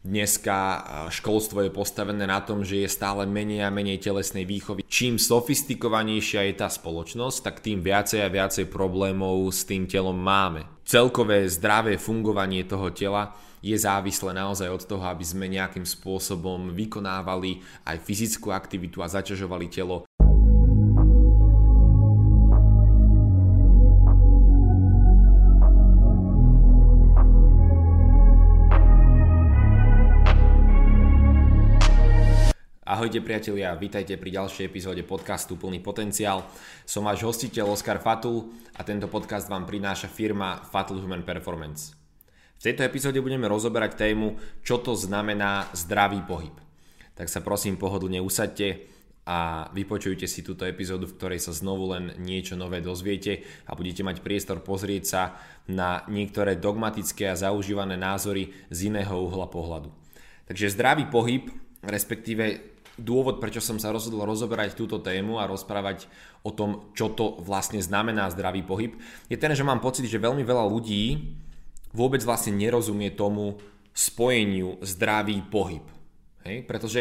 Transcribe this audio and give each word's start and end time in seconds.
Dneska 0.00 0.56
školstvo 1.12 1.60
je 1.60 1.68
postavené 1.68 2.24
na 2.24 2.40
tom, 2.40 2.64
že 2.64 2.80
je 2.80 2.88
stále 2.88 3.28
menej 3.28 3.68
a 3.68 3.68
menej 3.68 4.00
telesnej 4.00 4.48
výchovy. 4.48 4.80
Čím 4.88 5.20
sofistikovanejšia 5.20 6.48
je 6.48 6.54
tá 6.56 6.72
spoločnosť, 6.72 7.38
tak 7.44 7.60
tým 7.60 7.84
viacej 7.84 8.24
a 8.24 8.32
viacej 8.32 8.72
problémov 8.72 9.52
s 9.52 9.68
tým 9.68 9.84
telom 9.84 10.16
máme. 10.16 10.64
Celkové 10.88 11.44
zdravé 11.52 12.00
fungovanie 12.00 12.64
toho 12.64 12.88
tela 12.96 13.36
je 13.60 13.76
závislé 13.76 14.32
naozaj 14.32 14.72
od 14.72 14.82
toho, 14.88 15.04
aby 15.04 15.20
sme 15.20 15.52
nejakým 15.52 15.84
spôsobom 15.84 16.72
vykonávali 16.72 17.60
aj 17.84 18.00
fyzickú 18.00 18.56
aktivitu 18.56 19.04
a 19.04 19.12
zaťažovali 19.12 19.68
telo 19.68 20.08
Ahojte 33.00 33.24
priatelia, 33.24 33.72
vítajte 33.80 34.20
pri 34.20 34.28
ďalšej 34.28 34.68
epizóde 34.68 35.00
podcastu 35.08 35.56
Plný 35.56 35.80
potenciál. 35.80 36.44
Som 36.84 37.08
váš 37.08 37.24
hostiteľ 37.24 37.72
Oskar 37.72 37.96
Fatul 37.96 38.52
a 38.76 38.84
tento 38.84 39.08
podcast 39.08 39.48
vám 39.48 39.64
prináša 39.64 40.04
firma 40.04 40.60
Fatul 40.60 41.00
Human 41.00 41.24
Performance. 41.24 41.96
V 42.60 42.68
tejto 42.68 42.84
epizóde 42.84 43.24
budeme 43.24 43.48
rozoberať 43.48 44.04
tému, 44.04 44.36
čo 44.60 44.84
to 44.84 44.92
znamená 44.92 45.72
zdravý 45.72 46.20
pohyb. 46.28 46.52
Tak 47.16 47.32
sa 47.32 47.40
prosím 47.40 47.80
pohodlne 47.80 48.20
usadte 48.20 48.84
a 49.24 49.72
vypočujte 49.72 50.28
si 50.28 50.44
túto 50.44 50.68
epizódu, 50.68 51.08
v 51.08 51.16
ktorej 51.16 51.40
sa 51.40 51.56
znovu 51.56 51.96
len 51.96 52.20
niečo 52.20 52.52
nové 52.52 52.84
dozviete 52.84 53.48
a 53.64 53.72
budete 53.72 54.04
mať 54.04 54.20
priestor 54.20 54.60
pozrieť 54.60 55.04
sa 55.08 55.40
na 55.72 56.04
niektoré 56.04 56.60
dogmatické 56.60 57.32
a 57.32 57.40
zaužívané 57.48 57.96
názory 57.96 58.52
z 58.68 58.92
iného 58.92 59.16
uhla 59.24 59.48
pohľadu. 59.48 59.88
Takže 60.52 60.76
zdravý 60.76 61.08
pohyb, 61.08 61.48
respektíve 61.80 62.69
dôvod, 62.98 63.38
prečo 63.38 63.62
som 63.62 63.78
sa 63.78 63.94
rozhodol 63.94 64.26
rozoberať 64.26 64.74
túto 64.74 64.98
tému 64.98 65.38
a 65.38 65.48
rozprávať 65.48 66.10
o 66.42 66.50
tom, 66.50 66.90
čo 66.96 67.12
to 67.12 67.38
vlastne 67.44 67.78
znamená 67.78 68.30
zdravý 68.32 68.64
pohyb, 68.64 68.96
je 69.28 69.36
ten, 69.36 69.52
že 69.52 69.66
mám 69.66 69.84
pocit, 69.84 70.08
že 70.08 70.22
veľmi 70.22 70.42
veľa 70.42 70.64
ľudí 70.66 71.36
vôbec 71.94 72.22
vlastne 72.22 72.54
nerozumie 72.54 73.10
tomu 73.12 73.58
spojeniu 73.94 74.78
zdravý 74.80 75.42
pohyb. 75.42 75.84
Hej? 76.46 76.64
Pretože 76.64 77.00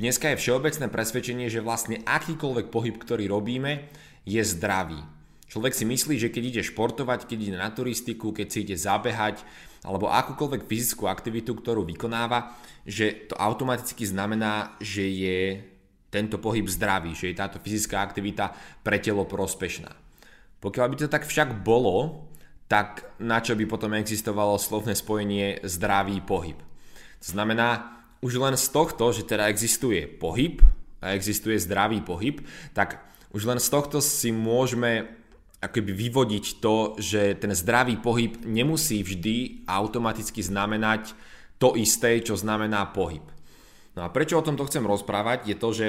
dneska 0.00 0.32
je 0.32 0.40
všeobecné 0.40 0.86
presvedčenie, 0.88 1.46
že 1.52 1.64
vlastne 1.64 2.00
akýkoľvek 2.02 2.66
pohyb, 2.72 2.96
ktorý 2.96 3.28
robíme, 3.28 3.86
je 4.24 4.40
zdravý. 4.40 4.98
Človek 5.44 5.76
si 5.76 5.84
myslí, 5.84 6.14
že 6.18 6.32
keď 6.32 6.44
ide 6.50 6.62
športovať, 6.66 7.28
keď 7.28 7.38
ide 7.38 7.56
na 7.60 7.70
turistiku, 7.70 8.32
keď 8.32 8.46
si 8.48 8.58
ide 8.64 8.76
zabehať, 8.80 9.44
alebo 9.84 10.08
akúkoľvek 10.08 10.64
fyzickú 10.64 11.04
aktivitu, 11.04 11.52
ktorú 11.52 11.84
vykonáva, 11.84 12.56
že 12.88 13.28
to 13.28 13.36
automaticky 13.36 14.08
znamená, 14.08 14.80
že 14.80 15.04
je 15.04 15.38
tento 16.08 16.40
pohyb 16.40 16.64
zdravý, 16.64 17.12
že 17.12 17.30
je 17.30 17.36
táto 17.36 17.60
fyzická 17.60 18.00
aktivita 18.00 18.56
pre 18.80 18.96
telo 18.96 19.28
prospešná. 19.28 19.92
Pokiaľ 20.64 20.86
by 20.88 20.96
to 20.96 21.12
tak 21.12 21.28
však 21.28 21.60
bolo, 21.60 22.24
tak 22.64 23.04
na 23.20 23.44
čo 23.44 23.52
by 23.52 23.68
potom 23.68 23.92
existovalo 23.92 24.56
slovné 24.56 24.96
spojenie 24.96 25.60
zdravý 25.68 26.24
pohyb? 26.24 26.56
To 27.20 27.26
znamená, 27.36 28.00
už 28.24 28.40
len 28.40 28.56
z 28.56 28.72
tohto, 28.72 29.12
že 29.12 29.28
teda 29.28 29.52
existuje 29.52 30.08
pohyb 30.08 30.64
a 31.04 31.12
existuje 31.12 31.60
zdravý 31.60 32.00
pohyb, 32.00 32.40
tak 32.72 33.04
už 33.36 33.44
len 33.44 33.60
z 33.60 33.68
tohto 33.68 34.00
si 34.00 34.32
môžeme 34.32 35.23
akoby 35.64 35.92
vyvodiť 35.96 36.44
to, 36.60 37.00
že 37.00 37.40
ten 37.40 37.56
zdravý 37.56 37.96
pohyb 37.96 38.44
nemusí 38.44 39.00
vždy 39.00 39.64
automaticky 39.64 40.44
znamenať 40.44 41.16
to 41.56 41.72
isté, 41.80 42.20
čo 42.20 42.36
znamená 42.36 42.92
pohyb. 42.92 43.24
No 43.96 44.04
a 44.04 44.12
prečo 44.12 44.36
o 44.36 44.44
tomto 44.44 44.68
chcem 44.68 44.84
rozprávať, 44.84 45.48
je 45.48 45.56
to, 45.56 45.68
že 45.72 45.86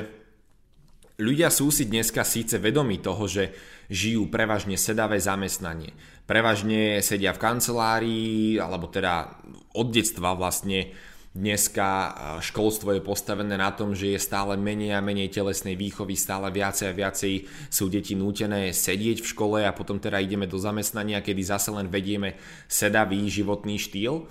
ľudia 1.20 1.52
sú 1.52 1.73
si 1.73 1.90
dneska 1.90 2.23
síce 2.23 2.62
vedomí 2.62 3.02
toho, 3.02 3.28
že 3.28 3.52
žijú 3.92 4.30
prevažne 4.31 4.80
sedavé 4.80 5.18
zamestnanie. 5.19 5.94
Prevažne 6.25 7.02
sedia 7.06 7.34
v 7.34 7.41
kancelárii, 7.41 8.58
alebo 8.58 8.90
teda 8.90 9.41
od 9.78 9.88
detstva 9.94 10.34
vlastne 10.34 10.94
Dneska 11.35 12.16
školstvo 12.40 12.96
je 12.96 13.03
postavené 13.03 13.59
na 13.59 13.68
tom, 13.75 13.91
že 13.91 14.16
je 14.16 14.23
stále 14.23 14.56
menej 14.56 14.96
a 14.96 15.03
menej 15.03 15.35
telesnej 15.35 15.75
výchovy, 15.75 16.16
stále 16.16 16.47
viacej 16.47 16.88
a 16.88 16.96
viacej 16.96 17.34
sú 17.68 17.91
deti 17.91 18.16
nútené 18.16 18.72
sedieť 18.72 19.19
v 19.19 19.31
škole 19.35 19.59
a 19.68 19.75
potom 19.75 20.00
teda 20.00 20.23
ideme 20.23 20.47
do 20.47 20.56
zamestnania, 20.56 21.19
kedy 21.19 21.44
zase 21.44 21.75
len 21.75 21.91
vedieme 21.91 22.40
sedavý 22.72 23.19
životný 23.28 23.75
štýl. 23.75 24.23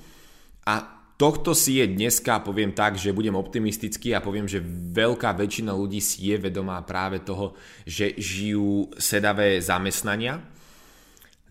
A 0.65 0.81
tohto 1.20 1.53
si 1.53 1.84
je 1.84 1.92
dneska, 1.92 2.41
poviem 2.41 2.72
tak, 2.72 2.97
že 2.97 3.12
budem 3.12 3.36
optimistický 3.36 4.16
a 4.16 4.25
poviem, 4.25 4.48
že 4.48 4.65
veľká 4.97 5.36
väčšina 5.36 5.76
ľudí 5.76 6.00
si 6.00 6.32
je 6.32 6.41
vedomá 6.41 6.81
práve 6.88 7.21
toho, 7.21 7.53
že 7.84 8.16
žijú 8.16 8.88
sedavé 8.97 9.60
zamestnania. 9.60 10.41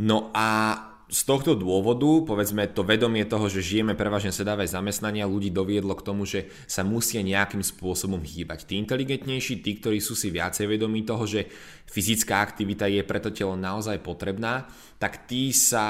No 0.02 0.34
a 0.34 0.82
z 1.12 1.22
tohto 1.30 1.54
dôvodu, 1.54 2.26
povedzme 2.26 2.66
to 2.72 2.82
vedomie 2.82 3.28
toho, 3.28 3.46
že 3.52 3.62
žijeme 3.62 3.94
prevažne 3.94 4.34
sedavé 4.34 4.66
zamestnania, 4.66 5.30
ľudí 5.30 5.54
doviedlo 5.54 5.94
k 5.94 6.06
tomu, 6.06 6.26
že 6.26 6.50
sa 6.66 6.82
musia 6.82 7.22
nejakým 7.22 7.62
spôsobom 7.62 8.24
hýbať. 8.24 8.66
Tí 8.66 8.82
inteligentnejší, 8.82 9.62
tí, 9.62 9.78
ktorí 9.78 10.02
sú 10.02 10.18
si 10.18 10.34
viacej 10.34 10.66
vedomí 10.66 11.06
toho, 11.06 11.28
že 11.28 11.46
fyzická 11.92 12.42
aktivita 12.42 12.90
je 12.90 13.06
pre 13.06 13.22
to 13.22 13.30
telo 13.30 13.54
naozaj 13.54 14.02
potrebná, 14.02 14.66
tak 14.98 15.30
tí 15.30 15.54
sa 15.54 15.86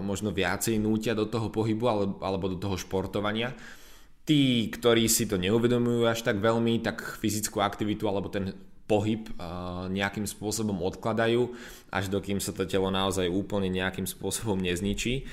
možno 0.00 0.32
viacej 0.32 0.80
nútia 0.80 1.12
do 1.12 1.28
toho 1.28 1.52
pohybu 1.52 2.18
alebo 2.22 2.46
do 2.48 2.56
toho 2.56 2.80
športovania. 2.80 3.52
Tí, 4.24 4.72
ktorí 4.72 5.04
si 5.12 5.28
to 5.28 5.36
neuvedomujú 5.36 6.08
až 6.08 6.24
tak 6.24 6.40
veľmi, 6.40 6.80
tak 6.80 7.20
fyzickú 7.20 7.60
aktivitu 7.60 8.08
alebo 8.08 8.32
ten 8.32 8.56
pohyb 8.84 9.32
nejakým 9.88 10.28
spôsobom 10.28 10.76
odkladajú, 10.84 11.56
až 11.88 12.12
dokým 12.12 12.36
sa 12.38 12.52
to 12.52 12.68
telo 12.68 12.92
naozaj 12.92 13.24
úplne 13.32 13.72
nejakým 13.72 14.04
spôsobom 14.04 14.60
nezničí. 14.60 15.24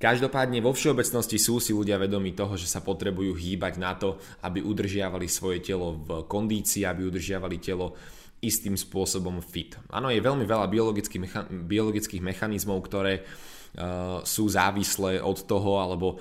Každopádne 0.00 0.64
vo 0.64 0.72
všeobecnosti 0.72 1.36
sú 1.36 1.60
si 1.60 1.76
ľudia 1.76 2.00
vedomi 2.00 2.32
toho, 2.32 2.56
že 2.56 2.64
sa 2.64 2.80
potrebujú 2.80 3.36
hýbať 3.36 3.74
na 3.76 3.92
to, 3.92 4.16
aby 4.40 4.64
udržiavali 4.64 5.28
svoje 5.28 5.60
telo 5.60 6.00
v 6.00 6.24
kondícii, 6.24 6.88
aby 6.88 7.04
udržiavali 7.04 7.60
telo 7.60 7.92
istým 8.40 8.80
spôsobom 8.80 9.44
fit. 9.44 9.76
Áno, 9.92 10.08
je 10.08 10.24
veľmi 10.24 10.48
veľa 10.48 10.72
biologických, 10.72 11.20
mecha- 11.20 11.44
biologických 11.44 12.24
mechanizmov, 12.24 12.80
ktoré 12.88 13.20
uh, 13.20 14.24
sú 14.24 14.48
závislé 14.48 15.20
od 15.20 15.44
toho, 15.44 15.76
alebo 15.76 16.16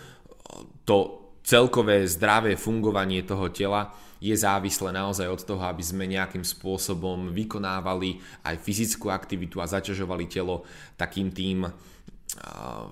to 0.84 1.32
celkové 1.40 2.04
zdravé 2.04 2.60
fungovanie 2.60 3.24
toho 3.24 3.48
tela 3.56 3.96
je 4.19 4.35
závislé 4.35 4.91
naozaj 4.91 5.28
od 5.31 5.41
toho, 5.47 5.63
aby 5.63 5.84
sme 5.84 6.03
nejakým 6.06 6.44
spôsobom 6.44 7.31
vykonávali 7.31 8.19
aj 8.44 8.56
fyzickú 8.59 9.07
aktivitu 9.07 9.63
a 9.63 9.72
zaťažovali 9.72 10.28
telo 10.28 10.68
takým 11.00 11.31
tým 11.31 11.68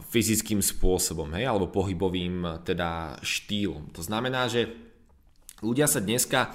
fyzickým 0.10 0.66
spôsobom, 0.66 1.30
hej, 1.38 1.46
alebo 1.46 1.70
pohybovým 1.70 2.66
teda 2.66 3.22
štýlom. 3.22 3.94
To 3.94 4.02
znamená, 4.02 4.50
že 4.50 4.66
ľudia 5.62 5.86
sa 5.86 6.02
dneska 6.02 6.52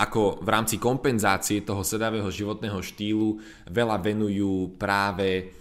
ako 0.00 0.40
v 0.40 0.48
rámci 0.48 0.80
kompenzácie 0.80 1.60
toho 1.60 1.84
sedavého 1.84 2.30
životného 2.32 2.80
štýlu 2.80 3.36
veľa 3.68 4.00
venujú 4.00 4.80
práve 4.80 5.52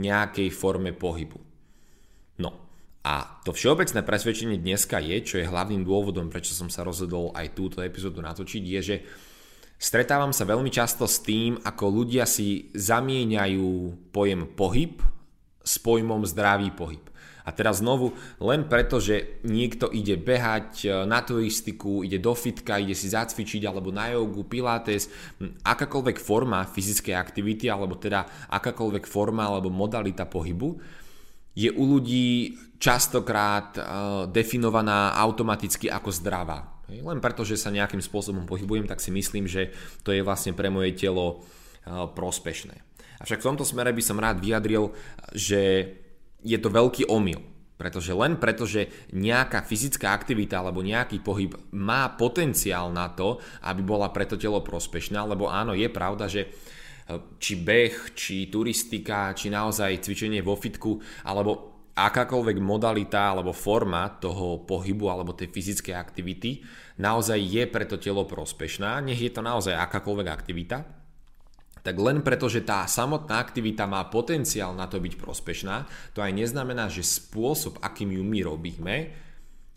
nejakej 0.00 0.48
forme 0.48 0.96
pohybu. 0.96 1.51
A 3.02 3.42
to 3.42 3.50
všeobecné 3.50 4.06
presvedčenie 4.06 4.62
dneska 4.62 5.02
je, 5.02 5.18
čo 5.26 5.34
je 5.42 5.50
hlavným 5.50 5.82
dôvodom, 5.82 6.30
prečo 6.30 6.54
som 6.54 6.70
sa 6.70 6.86
rozhodol 6.86 7.34
aj 7.34 7.50
túto 7.50 7.82
epizódu 7.82 8.22
natočiť, 8.22 8.62
je, 8.62 8.80
že 8.80 8.96
stretávam 9.74 10.30
sa 10.30 10.46
veľmi 10.46 10.70
často 10.70 11.10
s 11.10 11.18
tým, 11.18 11.58
ako 11.66 11.84
ľudia 11.90 12.30
si 12.30 12.70
zamieňajú 12.70 13.70
pojem 14.14 14.54
pohyb 14.54 15.02
s 15.66 15.82
pojmom 15.82 16.22
zdravý 16.22 16.70
pohyb. 16.70 17.02
A 17.42 17.50
teraz 17.50 17.82
znovu, 17.82 18.14
len 18.38 18.70
preto, 18.70 19.02
že 19.02 19.42
niekto 19.42 19.90
ide 19.90 20.14
behať 20.14 20.86
e, 20.86 20.88
na 21.02 21.26
turistiku, 21.26 22.06
ide 22.06 22.22
do 22.22 22.38
fitka, 22.38 22.78
ide 22.78 22.94
si 22.94 23.10
zacvičiť, 23.10 23.66
alebo 23.66 23.90
na 23.90 24.14
jogu, 24.14 24.46
pilates, 24.46 25.10
akákoľvek 25.66 26.22
forma 26.22 26.62
fyzickej 26.62 27.18
aktivity, 27.18 27.66
alebo 27.66 27.98
teda 27.98 28.46
akákoľvek 28.46 29.10
forma 29.10 29.50
alebo 29.50 29.74
modalita 29.74 30.22
pohybu, 30.22 30.78
je 31.58 31.68
u 31.68 31.82
ľudí 31.84 32.54
častokrát 32.82 33.78
uh, 33.78 33.84
definovaná 34.26 35.14
automaticky 35.14 35.86
ako 35.86 36.10
zdravá. 36.10 36.82
Len 36.90 37.22
preto, 37.22 37.46
že 37.46 37.54
sa 37.54 37.70
nejakým 37.70 38.02
spôsobom 38.02 38.42
pohybujem, 38.42 38.90
tak 38.90 38.98
si 38.98 39.14
myslím, 39.14 39.46
že 39.46 39.70
to 40.02 40.10
je 40.10 40.26
vlastne 40.26 40.50
pre 40.50 40.66
moje 40.66 40.98
telo 40.98 41.38
uh, 41.38 42.10
prospešné. 42.10 42.74
Avšak 43.22 43.38
v 43.38 43.48
tomto 43.54 43.62
smere 43.62 43.94
by 43.94 44.02
som 44.02 44.18
rád 44.18 44.42
vyjadril, 44.42 44.90
že 45.30 45.94
je 46.42 46.58
to 46.58 46.74
veľký 46.74 47.06
omyl. 47.06 47.38
Pretože 47.78 48.14
len 48.14 48.38
preto, 48.38 48.62
že 48.62 49.10
nejaká 49.10 49.62
fyzická 49.62 50.14
aktivita 50.14 50.58
alebo 50.58 50.86
nejaký 50.86 51.18
pohyb 51.22 51.54
má 51.74 52.14
potenciál 52.14 52.90
na 52.94 53.10
to, 53.10 53.42
aby 53.66 53.82
bola 53.82 54.10
pre 54.10 54.26
to 54.26 54.38
telo 54.38 54.62
prospešná, 54.62 55.22
lebo 55.26 55.50
áno, 55.50 55.74
je 55.74 55.90
pravda, 55.90 56.30
že 56.30 56.46
či 57.42 57.58
beh, 57.58 58.14
či 58.14 58.46
turistika, 58.46 59.34
či 59.34 59.50
naozaj 59.50 59.98
cvičenie 59.98 60.38
vo 60.46 60.54
fitku, 60.54 61.02
alebo 61.26 61.71
akákoľvek 61.92 62.56
modalita 62.56 63.36
alebo 63.36 63.52
forma 63.52 64.08
toho 64.16 64.64
pohybu 64.64 65.12
alebo 65.12 65.36
tej 65.36 65.52
fyzickej 65.52 65.92
aktivity 65.92 66.64
naozaj 66.96 67.36
je 67.36 67.64
pre 67.68 67.84
to 67.84 68.00
telo 68.00 68.24
prospešná, 68.24 69.04
nech 69.04 69.20
je 69.20 69.32
to 69.32 69.44
naozaj 69.44 69.76
akákoľvek 69.76 70.28
aktivita, 70.28 70.78
tak 71.82 71.98
len 71.98 72.22
preto, 72.22 72.46
že 72.46 72.62
tá 72.62 72.86
samotná 72.86 73.42
aktivita 73.42 73.90
má 73.90 74.06
potenciál 74.06 74.70
na 74.72 74.86
to 74.86 75.02
byť 75.02 75.14
prospešná, 75.18 75.76
to 76.14 76.22
aj 76.22 76.30
neznamená, 76.30 76.86
že 76.86 77.02
spôsob, 77.02 77.82
akým 77.82 78.14
ju 78.14 78.22
my 78.22 78.40
robíme, 78.46 78.96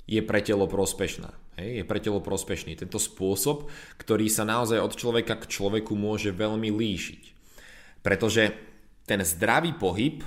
je 0.06 0.21
pre 0.21 0.39
telo 0.45 0.69
prospešná. 0.69 1.33
Hej, 1.57 1.81
je 1.81 1.83
pre 1.88 1.97
telo 1.97 2.21
prospešný. 2.21 2.77
Tento 2.77 3.01
spôsob, 3.01 3.71
ktorý 3.97 4.29
sa 4.29 4.45
naozaj 4.45 4.77
od 4.77 4.94
človeka 4.94 5.39
k 5.39 5.50
človeku 5.50 5.97
môže 5.97 6.29
veľmi 6.29 6.69
líšiť. 6.69 7.21
Pretože 8.06 8.53
ten 9.09 9.25
zdravý 9.25 9.73
pohyb 9.73 10.21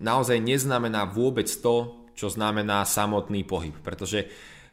naozaj 0.00 0.40
neznamená 0.40 1.06
vôbec 1.06 1.46
to, 1.46 2.08
čo 2.16 2.32
znamená 2.32 2.84
samotný 2.84 3.44
pohyb. 3.46 3.76
Pretože 3.80 4.28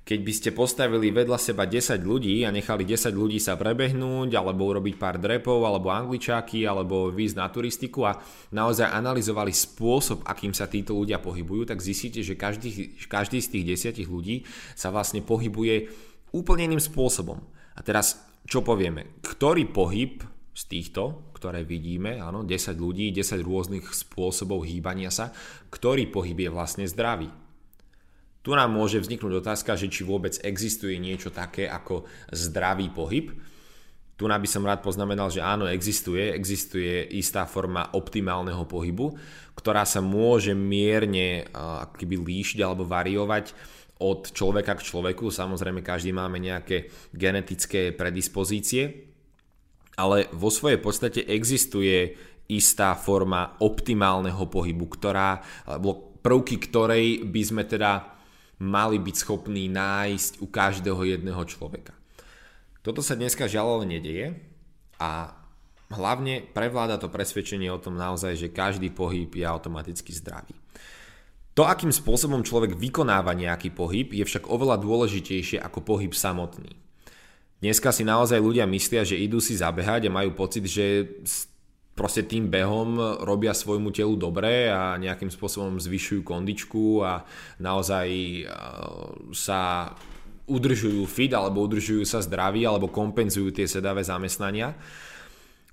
keď 0.08 0.20
by 0.24 0.34
ste 0.34 0.50
postavili 0.56 1.12
vedľa 1.12 1.36
seba 1.36 1.68
10 1.68 2.00
ľudí 2.00 2.48
a 2.48 2.50
nechali 2.56 2.88
10 2.88 3.12
ľudí 3.12 3.44
sa 3.44 3.60
prebehnúť, 3.60 4.40
alebo 4.40 4.72
urobiť 4.72 4.96
pár 4.96 5.20
drepov, 5.20 5.68
alebo 5.68 5.92
angličáky, 5.92 6.64
alebo 6.64 7.12
výjsť 7.12 7.36
na 7.36 7.48
turistiku 7.52 8.08
a 8.08 8.16
naozaj 8.56 8.88
analyzovali 8.88 9.52
spôsob, 9.52 10.24
akým 10.24 10.56
sa 10.56 10.72
títo 10.72 10.96
ľudia 10.96 11.20
pohybujú, 11.20 11.68
tak 11.68 11.84
zistíte, 11.84 12.24
že 12.24 12.40
každý, 12.40 12.96
každý 13.12 13.44
z 13.44 13.52
tých 13.52 14.00
10 14.00 14.08
ľudí 14.08 14.48
sa 14.80 14.96
vlastne 14.96 15.20
pohybuje 15.20 15.92
úplne 16.32 16.72
iným 16.72 16.80
spôsobom. 16.80 17.44
A 17.76 17.84
teraz, 17.84 18.24
čo 18.48 18.64
povieme? 18.64 19.20
Ktorý 19.20 19.68
pohyb 19.68 20.24
z 20.58 20.64
týchto, 20.66 21.30
ktoré 21.38 21.62
vidíme, 21.62 22.18
áno, 22.18 22.42
10 22.42 22.74
ľudí, 22.82 23.14
10 23.14 23.46
rôznych 23.46 23.86
spôsobov 23.94 24.66
hýbania 24.66 25.14
sa, 25.14 25.30
ktorý 25.70 26.10
pohyb 26.10 26.34
je 26.34 26.50
vlastne 26.50 26.90
zdravý? 26.90 27.30
Tu 28.42 28.50
nám 28.56 28.74
môže 28.74 28.98
vzniknúť 28.98 29.44
otázka, 29.46 29.78
že 29.78 29.92
či 29.92 30.02
vôbec 30.02 30.34
existuje 30.42 30.98
niečo 30.98 31.30
také 31.30 31.70
ako 31.70 32.10
zdravý 32.34 32.90
pohyb. 32.90 33.38
Tu 34.18 34.26
by 34.26 34.50
som 34.50 34.66
rád 34.66 34.82
poznamenal, 34.82 35.30
že 35.30 35.46
áno, 35.46 35.70
existuje. 35.70 36.34
Existuje 36.34 37.06
istá 37.14 37.46
forma 37.46 37.94
optimálneho 37.94 38.66
pohybu, 38.66 39.14
ktorá 39.54 39.86
sa 39.86 40.02
môže 40.02 40.58
mierne 40.58 41.46
akoby 41.54 42.18
líšiť 42.18 42.66
alebo 42.66 42.82
variovať 42.82 43.54
od 44.02 44.34
človeka 44.34 44.74
k 44.74 44.86
človeku. 44.90 45.30
Samozrejme, 45.30 45.86
každý 45.86 46.16
máme 46.16 46.42
nejaké 46.42 46.90
genetické 47.14 47.94
predispozície, 47.94 49.12
ale 49.98 50.30
vo 50.30 50.54
svojej 50.54 50.78
podstate 50.78 51.26
existuje 51.26 52.14
istá 52.48 52.94
forma 52.96 53.58
optimálneho 53.60 54.46
pohybu, 54.48 54.86
ktorá, 54.88 55.42
alebo 55.66 56.16
prvky 56.22 56.62
ktorej 56.62 57.26
by 57.28 57.42
sme 57.44 57.64
teda 57.66 58.16
mali 58.64 58.98
byť 59.02 59.16
schopní 59.18 59.68
nájsť 59.68 60.42
u 60.42 60.48
každého 60.48 61.02
jedného 61.04 61.42
človeka. 61.50 61.94
Toto 62.86 63.04
sa 63.04 63.20
dneska 63.20 63.50
žiaľ 63.52 63.82
ale 63.82 64.00
nedieje 64.00 64.38
a 65.02 65.36
hlavne 65.92 66.46
prevláda 66.56 66.96
to 66.96 67.12
presvedčenie 67.12 67.68
o 67.68 67.82
tom 67.82 68.00
naozaj, 68.00 68.40
že 68.40 68.56
každý 68.56 68.94
pohyb 68.94 69.28
je 69.28 69.44
automaticky 69.44 70.16
zdravý. 70.16 70.56
To, 71.58 71.66
akým 71.66 71.90
spôsobom 71.90 72.46
človek 72.46 72.78
vykonáva 72.78 73.34
nejaký 73.34 73.74
pohyb, 73.74 74.14
je 74.14 74.22
však 74.22 74.46
oveľa 74.46 74.78
dôležitejšie 74.78 75.58
ako 75.58 75.82
pohyb 75.82 76.14
samotný. 76.14 76.87
Dneska 77.58 77.90
si 77.90 78.06
naozaj 78.06 78.38
ľudia 78.38 78.70
myslia, 78.70 79.02
že 79.02 79.18
idú 79.18 79.42
si 79.42 79.58
zabehať 79.58 80.08
a 80.08 80.14
majú 80.14 80.38
pocit, 80.38 80.70
že 80.70 81.10
proste 81.98 82.22
tým 82.22 82.54
behom 82.54 83.02
robia 83.26 83.58
svojmu 83.58 83.90
telu 83.90 84.14
dobre 84.14 84.70
a 84.70 84.94
nejakým 85.02 85.34
spôsobom 85.34 85.82
zvyšujú 85.82 86.22
kondičku 86.22 87.02
a 87.02 87.26
naozaj 87.58 88.08
sa 89.34 89.90
udržujú 90.46 91.02
fit 91.10 91.34
alebo 91.34 91.66
udržujú 91.66 92.06
sa 92.06 92.22
zdraví 92.22 92.62
alebo 92.62 92.94
kompenzujú 92.94 93.50
tie 93.50 93.66
sedavé 93.66 94.06
zamestnania. 94.06 94.78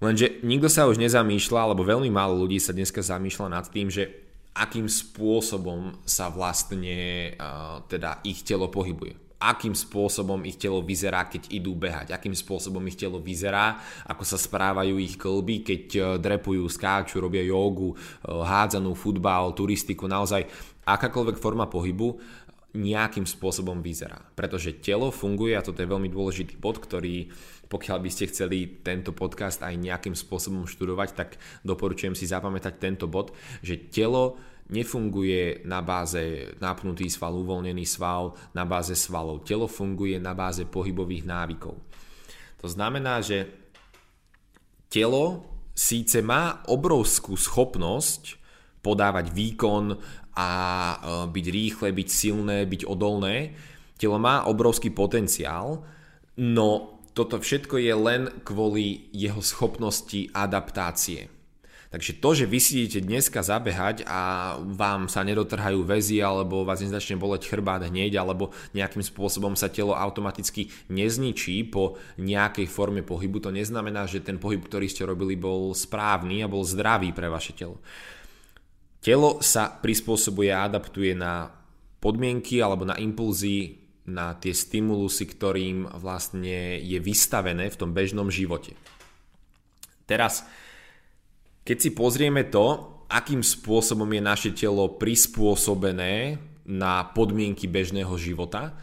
Lenže 0.01 0.41
nikto 0.41 0.73
sa 0.73 0.89
už 0.89 0.99
nezamýšľa, 0.99 1.61
alebo 1.71 1.87
veľmi 1.87 2.09
málo 2.11 2.35
ľudí 2.45 2.59
sa 2.59 2.75
dneska 2.75 3.05
zamýšľa 3.05 3.49
nad 3.53 3.69
tým, 3.69 3.93
že 3.93 4.11
akým 4.57 4.89
spôsobom 4.89 6.01
sa 6.09 6.33
vlastne 6.33 7.31
uh, 7.37 7.85
teda 7.87 8.25
ich 8.27 8.43
telo 8.43 8.73
pohybuje 8.73 9.24
akým 9.45 9.77
spôsobom 9.77 10.41
ich 10.49 10.57
telo 10.57 10.81
vyzerá, 10.81 11.29
keď 11.29 11.53
idú 11.53 11.77
behať, 11.77 12.17
akým 12.17 12.33
spôsobom 12.33 12.81
ich 12.89 12.97
telo 12.97 13.21
vyzerá, 13.21 13.77
ako 14.09 14.25
sa 14.25 14.41
správajú 14.41 14.97
ich 14.97 15.21
klby, 15.21 15.57
keď 15.61 15.83
e, 15.93 16.01
drepujú, 16.17 16.65
skáču, 16.65 17.21
robia 17.21 17.45
jogu, 17.45 17.93
e, 17.93 17.97
hádzanú, 18.25 18.97
futbal, 18.97 19.53
turistiku, 19.53 20.09
naozaj 20.09 20.49
akákoľvek 20.89 21.37
forma 21.37 21.69
pohybu 21.69 22.17
nejakým 22.75 23.29
spôsobom 23.29 23.79
vyzerá. 23.85 24.19
Pretože 24.35 24.81
telo 24.83 25.15
funguje, 25.15 25.55
a 25.55 25.63
toto 25.63 25.79
je 25.79 25.93
veľmi 25.93 26.11
dôležitý 26.11 26.59
bod, 26.59 26.83
ktorý 26.83 27.31
pokiaľ 27.65 27.99
by 28.07 28.11
ste 28.13 28.31
chceli 28.31 28.85
tento 28.85 29.11
podcast 29.11 29.65
aj 29.65 29.75
nejakým 29.75 30.15
spôsobom 30.15 30.69
študovať, 30.69 31.09
tak 31.17 31.41
doporučujem 31.65 32.15
si 32.15 32.29
zapamätať 32.29 32.77
tento 32.77 33.09
bod, 33.09 33.33
že 33.65 33.81
telo 33.91 34.39
nefunguje 34.71 35.65
na 35.69 35.85
báze 35.85 36.57
napnutý 36.61 37.13
sval, 37.13 37.37
uvoľnený 37.37 37.85
sval, 37.85 38.33
na 38.57 38.65
báze 38.65 38.97
svalov. 38.97 39.45
Telo 39.45 39.69
funguje 39.69 40.17
na 40.17 40.33
báze 40.33 40.65
pohybových 40.65 41.25
návykov. 41.29 41.77
To 42.65 42.69
znamená, 42.69 43.21
že 43.21 43.45
telo 44.89 45.45
síce 45.77 46.25
má 46.25 46.65
obrovskú 46.71 47.37
schopnosť 47.37 48.41
podávať 48.81 49.33
výkon 49.37 49.97
a 50.33 50.49
e, 50.49 50.97
byť 51.29 51.47
rýchle, 51.51 51.89
byť 51.93 52.09
silné, 52.09 52.59
byť 52.65 52.89
odolné. 52.89 53.53
Telo 54.01 54.17
má 54.17 54.49
obrovský 54.49 54.91
potenciál, 54.91 55.85
no 56.41 56.69
toto 57.15 57.39
všetko 57.39 57.79
je 57.79 57.95
len 57.95 58.23
kvôli 58.43 59.13
jeho 59.15 59.39
schopnosti 59.39 60.35
adaptácie. 60.35 61.34
Takže 61.95 62.19
to, 62.19 62.31
že 62.35 62.51
vy 62.51 62.59
si 62.59 62.83
idete 62.83 63.07
dneska 63.07 63.39
zabehať 63.39 64.03
a 64.11 64.55
vám 64.59 65.07
sa 65.07 65.23
nedotrhajú 65.23 65.87
väzy 65.87 66.19
alebo 66.19 66.67
vás 66.67 66.83
nezačne 66.83 67.15
boleť 67.15 67.47
chrbát 67.47 67.87
hneď 67.87 68.19
alebo 68.19 68.51
nejakým 68.75 68.99
spôsobom 68.99 69.55
sa 69.55 69.71
telo 69.71 69.95
automaticky 69.95 70.75
nezničí 70.91 71.71
po 71.71 71.95
nejakej 72.19 72.67
forme 72.67 73.07
pohybu, 73.07 73.39
to 73.39 73.55
neznamená, 73.55 74.11
že 74.11 74.27
ten 74.27 74.43
pohyb, 74.43 74.67
ktorý 74.67 74.91
ste 74.91 75.07
robili, 75.07 75.39
bol 75.39 75.71
správny 75.71 76.43
a 76.43 76.51
bol 76.51 76.67
zdravý 76.67 77.15
pre 77.15 77.31
vaše 77.31 77.55
telo. 77.55 77.79
Telo 78.99 79.39
sa 79.39 79.71
prispôsobuje 79.71 80.51
a 80.51 80.67
adaptuje 80.67 81.15
na 81.15 81.47
podmienky 82.03 82.59
alebo 82.59 82.83
na 82.83 82.99
impulzy, 82.99 83.79
na 84.11 84.35
tie 84.35 84.51
stimulusy, 84.51 85.31
ktorým 85.31 85.95
vlastne 86.03 86.75
je 86.83 86.99
vystavené 86.99 87.71
v 87.71 87.79
tom 87.79 87.95
bežnom 87.95 88.35
živote. 88.35 88.75
Teraz, 90.11 90.43
keď 91.65 91.77
si 91.81 91.91
pozrieme 91.97 92.45
to, 92.53 92.95
akým 93.09 93.41
spôsobom 93.41 94.09
je 94.13 94.23
naše 94.23 94.51
telo 94.53 95.01
prispôsobené 95.01 96.37
na 96.65 97.05
podmienky 97.13 97.69
bežného 97.69 98.13
života, 98.21 98.77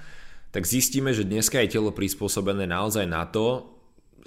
tak 0.52 0.68
zistíme, 0.68 1.16
že 1.16 1.26
dneska 1.26 1.62
je 1.64 1.80
telo 1.80 1.96
prispôsobené 1.96 2.68
naozaj 2.68 3.06
na 3.08 3.24
to 3.30 3.72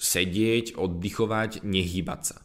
sedieť, 0.01 0.75
oddychovať, 0.75 1.63
nehýbať 1.63 2.21
sa. 2.35 2.37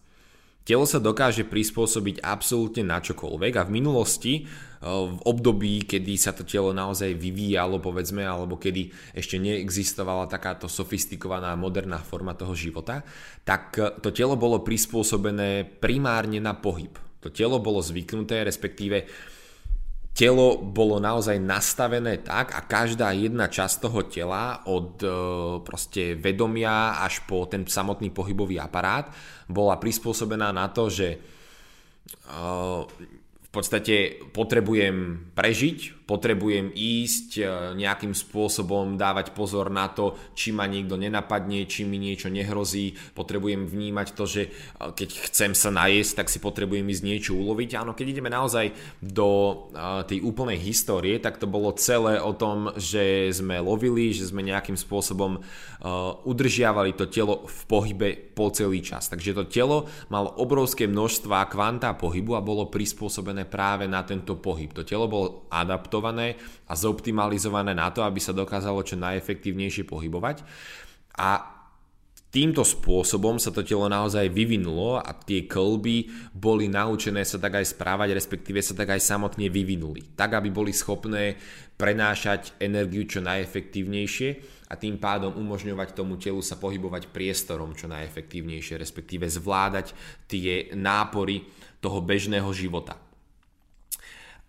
Telo 0.68 0.86
sa 0.86 1.01
dokáže 1.01 1.50
prispôsobiť 1.50 2.22
absolútne 2.22 2.86
na 2.86 3.01
čokoľvek 3.01 3.54
a 3.58 3.66
v 3.66 3.74
minulosti, 3.74 4.46
v 4.79 5.19
období, 5.27 5.83
kedy 5.83 6.15
sa 6.15 6.31
to 6.31 6.48
telo 6.48 6.71
naozaj 6.71 7.12
vyvíjalo, 7.12 7.83
povedzme, 7.83 8.24
alebo 8.24 8.55
kedy 8.55 8.88
ešte 9.12 9.36
neexistovala 9.36 10.31
takáto 10.31 10.71
sofistikovaná 10.71 11.51
moderná 11.59 12.00
forma 12.00 12.31
toho 12.31 12.55
života, 12.55 13.03
tak 13.43 13.75
eh, 13.75 13.91
to 14.00 14.15
telo 14.15 14.39
bolo 14.39 14.63
prispôsobené 14.63 15.67
primárne 15.67 16.39
na 16.39 16.55
pohyb. 16.55 16.95
To 17.19 17.27
telo 17.27 17.59
bolo 17.59 17.83
zvyknuté, 17.83 18.48
respektíve 18.48 19.03
telo 20.15 20.59
bolo 20.59 21.00
naozaj 21.00 21.36
nastavené 21.39 22.24
tak 22.24 22.55
a 22.55 22.63
každá 22.63 23.12
jedna 23.12 23.51
časť 23.51 23.75
toho 23.83 24.00
tela 24.07 24.63
od 24.67 25.00
e, 25.00 25.07
proste 25.63 26.15
vedomia 26.19 27.00
až 27.00 27.24
po 27.24 27.48
ten 27.48 27.63
samotný 27.63 28.12
pohybový 28.12 28.59
aparát 28.59 29.12
bola 29.48 29.79
prispôsobená 29.79 30.51
na 30.51 30.67
to, 30.71 30.91
že 30.91 31.07
e, 31.15 31.17
v 33.50 33.51
podstate 33.51 34.22
potrebujem 34.29 35.29
prežiť, 35.34 35.99
potrebujem 36.10 36.74
ísť 36.74 37.30
e, 37.38 37.44
nejakým 37.78 38.18
spôsobom 38.18 38.98
dávať 38.98 39.30
pozor 39.38 39.70
na 39.70 39.86
to, 39.94 40.18
či 40.34 40.50
ma 40.50 40.66
niekto 40.66 40.98
nenapadne, 40.98 41.70
či 41.70 41.86
mi 41.86 42.01
niečo 42.01 42.34
nehrozí, 42.34 42.98
potrebujem 43.13 43.70
vnímať 43.70 44.08
to, 44.18 44.25
že 44.25 44.42
e, 44.50 44.89
keď 44.98 45.10
chcem 45.30 45.51
sa 45.54 45.70
najesť, 45.70 46.25
tak 46.25 46.34
si 46.34 46.42
potrebujem 46.42 46.89
ísť 46.89 47.06
niečo 47.06 47.32
uloviť. 47.38 47.78
Áno, 47.78 47.94
keď 47.94 48.18
ideme 48.18 48.34
naozaj 48.34 48.74
do 49.06 49.30
e, 49.30 49.56
tej 50.10 50.25
úplnej 50.25 50.58
histórie, 50.58 51.22
tak 51.22 51.38
to 51.38 51.46
bolo 51.46 51.78
celé 51.78 52.18
o 52.18 52.34
tom, 52.34 52.74
že 52.74 53.30
sme 53.30 53.62
lovili, 53.62 54.10
že 54.10 54.34
sme 54.34 54.42
nejakým 54.42 54.82
spôsobom 54.82 55.46
udržiavali 56.28 56.92
to 56.92 57.08
telo 57.08 57.48
v 57.48 57.62
pohybe 57.63 58.10
po 58.36 58.51
celý 58.51 58.84
čas. 58.84 59.08
Takže 59.08 59.32
to 59.32 59.44
telo 59.48 59.88
malo 60.12 60.28
obrovské 60.36 60.92
množstva 60.92 61.48
kvanta 61.48 61.96
pohybu 61.96 62.36
a 62.36 62.44
bolo 62.44 62.68
prispôsobené 62.68 63.48
práve 63.48 63.88
na 63.88 64.04
tento 64.04 64.36
pohyb. 64.36 64.75
To 64.75 64.84
telo 64.84 65.08
bolo 65.08 65.48
adaptované 65.48 65.99
adaptované 66.00 66.39
a 66.68 66.74
zoptimalizované 66.75 67.75
na 67.75 67.91
to, 67.91 68.01
aby 68.01 68.24
sa 68.24 68.32
dokázalo 68.32 68.82
čo 68.88 68.96
najefektívnejšie 68.96 69.84
pohybovať. 69.84 70.41
A 71.20 71.60
týmto 72.32 72.63
spôsobom 72.63 73.41
sa 73.41 73.51
to 73.51 73.65
telo 73.65 73.91
naozaj 73.91 74.32
vyvinulo 74.32 75.01
a 75.01 75.12
tie 75.12 75.44
klby 75.50 76.08
boli 76.32 76.72
naučené 76.72 77.27
sa 77.27 77.36
tak 77.41 77.60
aj 77.60 77.75
správať, 77.75 78.15
respektíve 78.15 78.63
sa 78.63 78.72
tak 78.72 78.96
aj 78.96 79.01
samotne 79.03 79.51
vyvinuli. 79.51 80.15
Tak, 80.15 80.39
aby 80.39 80.50
boli 80.53 80.72
schopné 80.72 81.36
prenášať 81.75 82.56
energiu 82.62 83.03
čo 83.03 83.20
najefektívnejšie 83.20 84.29
a 84.70 84.77
tým 84.77 85.01
pádom 85.01 85.36
umožňovať 85.36 85.98
tomu 85.98 86.15
telu 86.22 86.39
sa 86.39 86.56
pohybovať 86.56 87.10
priestorom 87.10 87.74
čo 87.74 87.89
najefektívnejšie, 87.89 88.77
respektíve 88.77 89.25
zvládať 89.25 89.98
tie 90.29 90.72
nápory 90.77 91.44
toho 91.82 92.03
bežného 92.03 92.51
života. 92.53 93.09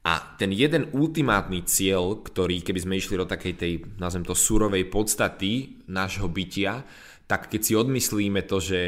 A 0.00 0.36
ten 0.40 0.48
jeden 0.56 0.88
ultimátny 0.96 1.60
cieľ, 1.68 2.24
ktorý 2.24 2.64
keby 2.64 2.80
sme 2.80 2.96
išli 2.96 3.20
do 3.20 3.28
takej 3.28 3.54
tej, 3.60 3.72
nazvem 4.00 4.24
to, 4.24 4.32
surovej 4.32 4.88
podstaty 4.88 5.84
nášho 5.92 6.24
bytia, 6.24 6.80
tak 7.28 7.52
keď 7.52 7.60
si 7.60 7.76
odmyslíme 7.76 8.42
to, 8.48 8.58
že 8.58 8.80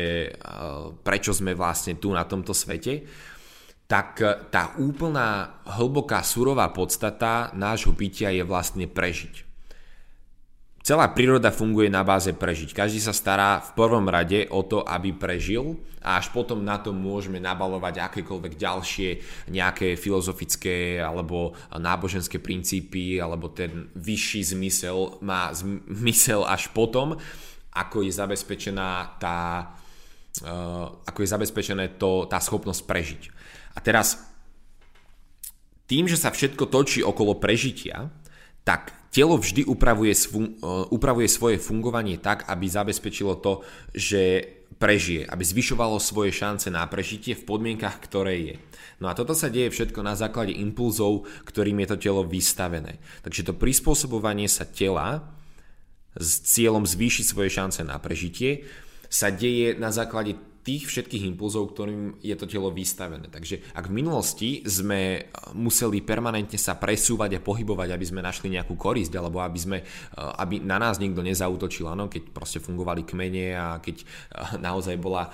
prečo 1.04 1.36
sme 1.36 1.52
vlastne 1.52 2.00
tu 2.00 2.10
na 2.10 2.24
tomto 2.24 2.56
svete, 2.56 3.04
tak 3.84 4.24
tá 4.48 4.72
úplná 4.80 5.60
hlboká 5.68 6.24
surová 6.24 6.72
podstata 6.72 7.52
nášho 7.52 7.92
bytia 7.92 8.32
je 8.32 8.42
vlastne 8.42 8.88
prežiť. 8.88 9.51
Celá 10.82 11.06
príroda 11.14 11.54
funguje 11.54 11.86
na 11.86 12.02
báze 12.02 12.34
prežiť. 12.34 12.74
Každý 12.74 12.98
sa 12.98 13.14
stará 13.14 13.62
v 13.62 13.70
prvom 13.78 14.02
rade 14.10 14.50
o 14.50 14.66
to, 14.66 14.82
aby 14.82 15.14
prežil 15.14 15.78
a 16.02 16.18
až 16.18 16.34
potom 16.34 16.58
na 16.58 16.74
to 16.82 16.90
môžeme 16.90 17.38
nabalovať 17.38 18.02
akékoľvek 18.02 18.58
ďalšie 18.58 19.10
nejaké 19.54 19.94
filozofické 19.94 20.98
alebo 20.98 21.54
náboženské 21.70 22.42
princípy 22.42 23.22
alebo 23.22 23.54
ten 23.54 23.94
vyšší 23.94 24.58
zmysel 24.58 25.22
má 25.22 25.54
zmysel 25.54 26.42
až 26.42 26.66
potom, 26.74 27.14
ako 27.70 28.02
je 28.02 28.10
zabezpečená 28.18 29.22
tá, 29.22 29.70
uh, 30.42 30.98
ako 31.06 31.18
je 31.22 31.28
zabezpečené 31.30 31.94
to, 31.94 32.26
tá 32.26 32.42
schopnosť 32.42 32.82
prežiť. 32.82 33.22
A 33.74 33.78
teraz 33.78 34.18
tým, 35.86 36.10
že 36.10 36.18
sa 36.18 36.34
všetko 36.34 36.66
točí 36.66 37.06
okolo 37.06 37.38
prežitia, 37.38 38.10
tak 38.66 39.01
telo 39.12 39.36
vždy 39.36 39.68
upravuje, 39.68 40.16
svun, 40.16 40.56
uh, 40.64 40.88
upravuje 40.88 41.28
svoje 41.28 41.60
fungovanie 41.60 42.16
tak, 42.16 42.48
aby 42.48 42.64
zabezpečilo 42.64 43.36
to, 43.38 43.60
že 43.92 44.40
prežije, 44.80 45.28
aby 45.28 45.44
zvyšovalo 45.44 46.00
svoje 46.00 46.32
šance 46.34 46.72
na 46.72 46.82
prežitie 46.88 47.36
v 47.36 47.46
podmienkach, 47.46 48.00
ktoré 48.02 48.34
je. 48.40 48.56
No 48.98 49.06
a 49.06 49.14
toto 49.14 49.36
sa 49.36 49.52
deje 49.52 49.70
všetko 49.70 50.00
na 50.02 50.16
základe 50.18 50.56
impulzov, 50.56 51.28
ktorým 51.46 51.78
je 51.84 51.88
to 51.94 51.96
telo 52.00 52.22
vystavené. 52.26 52.98
Takže 53.22 53.46
to 53.46 53.54
prispôsobovanie 53.54 54.50
sa 54.50 54.66
tela 54.66 55.28
s 56.18 56.42
cieľom 56.42 56.88
zvýšiť 56.88 57.24
svoje 57.28 57.50
šance 57.52 57.80
na 57.84 58.00
prežitie 58.02 58.66
sa 59.12 59.28
deje 59.28 59.76
na 59.76 59.92
základe 59.92 60.40
tých 60.62 60.86
všetkých 60.86 61.26
impulzov, 61.34 61.74
ktorým 61.74 62.22
je 62.22 62.34
to 62.38 62.46
telo 62.46 62.70
vystavené. 62.70 63.26
Takže 63.26 63.74
ak 63.74 63.90
v 63.90 63.96
minulosti 63.98 64.50
sme 64.62 65.26
museli 65.58 66.06
permanentne 66.06 66.54
sa 66.54 66.78
presúvať 66.78 67.38
a 67.38 67.44
pohybovať, 67.44 67.90
aby 67.90 68.06
sme 68.06 68.22
našli 68.22 68.54
nejakú 68.54 68.78
korisť, 68.78 69.18
alebo 69.18 69.42
aby, 69.42 69.58
sme, 69.58 69.78
aby 70.14 70.62
na 70.62 70.78
nás 70.78 71.02
niekto 71.02 71.18
nezautočil, 71.20 71.90
ano, 71.90 72.06
keď 72.06 72.30
proste 72.30 72.62
fungovali 72.62 73.02
kmene 73.02 73.58
a 73.58 73.82
keď 73.82 74.06
naozaj 74.62 74.94
bola 75.02 75.26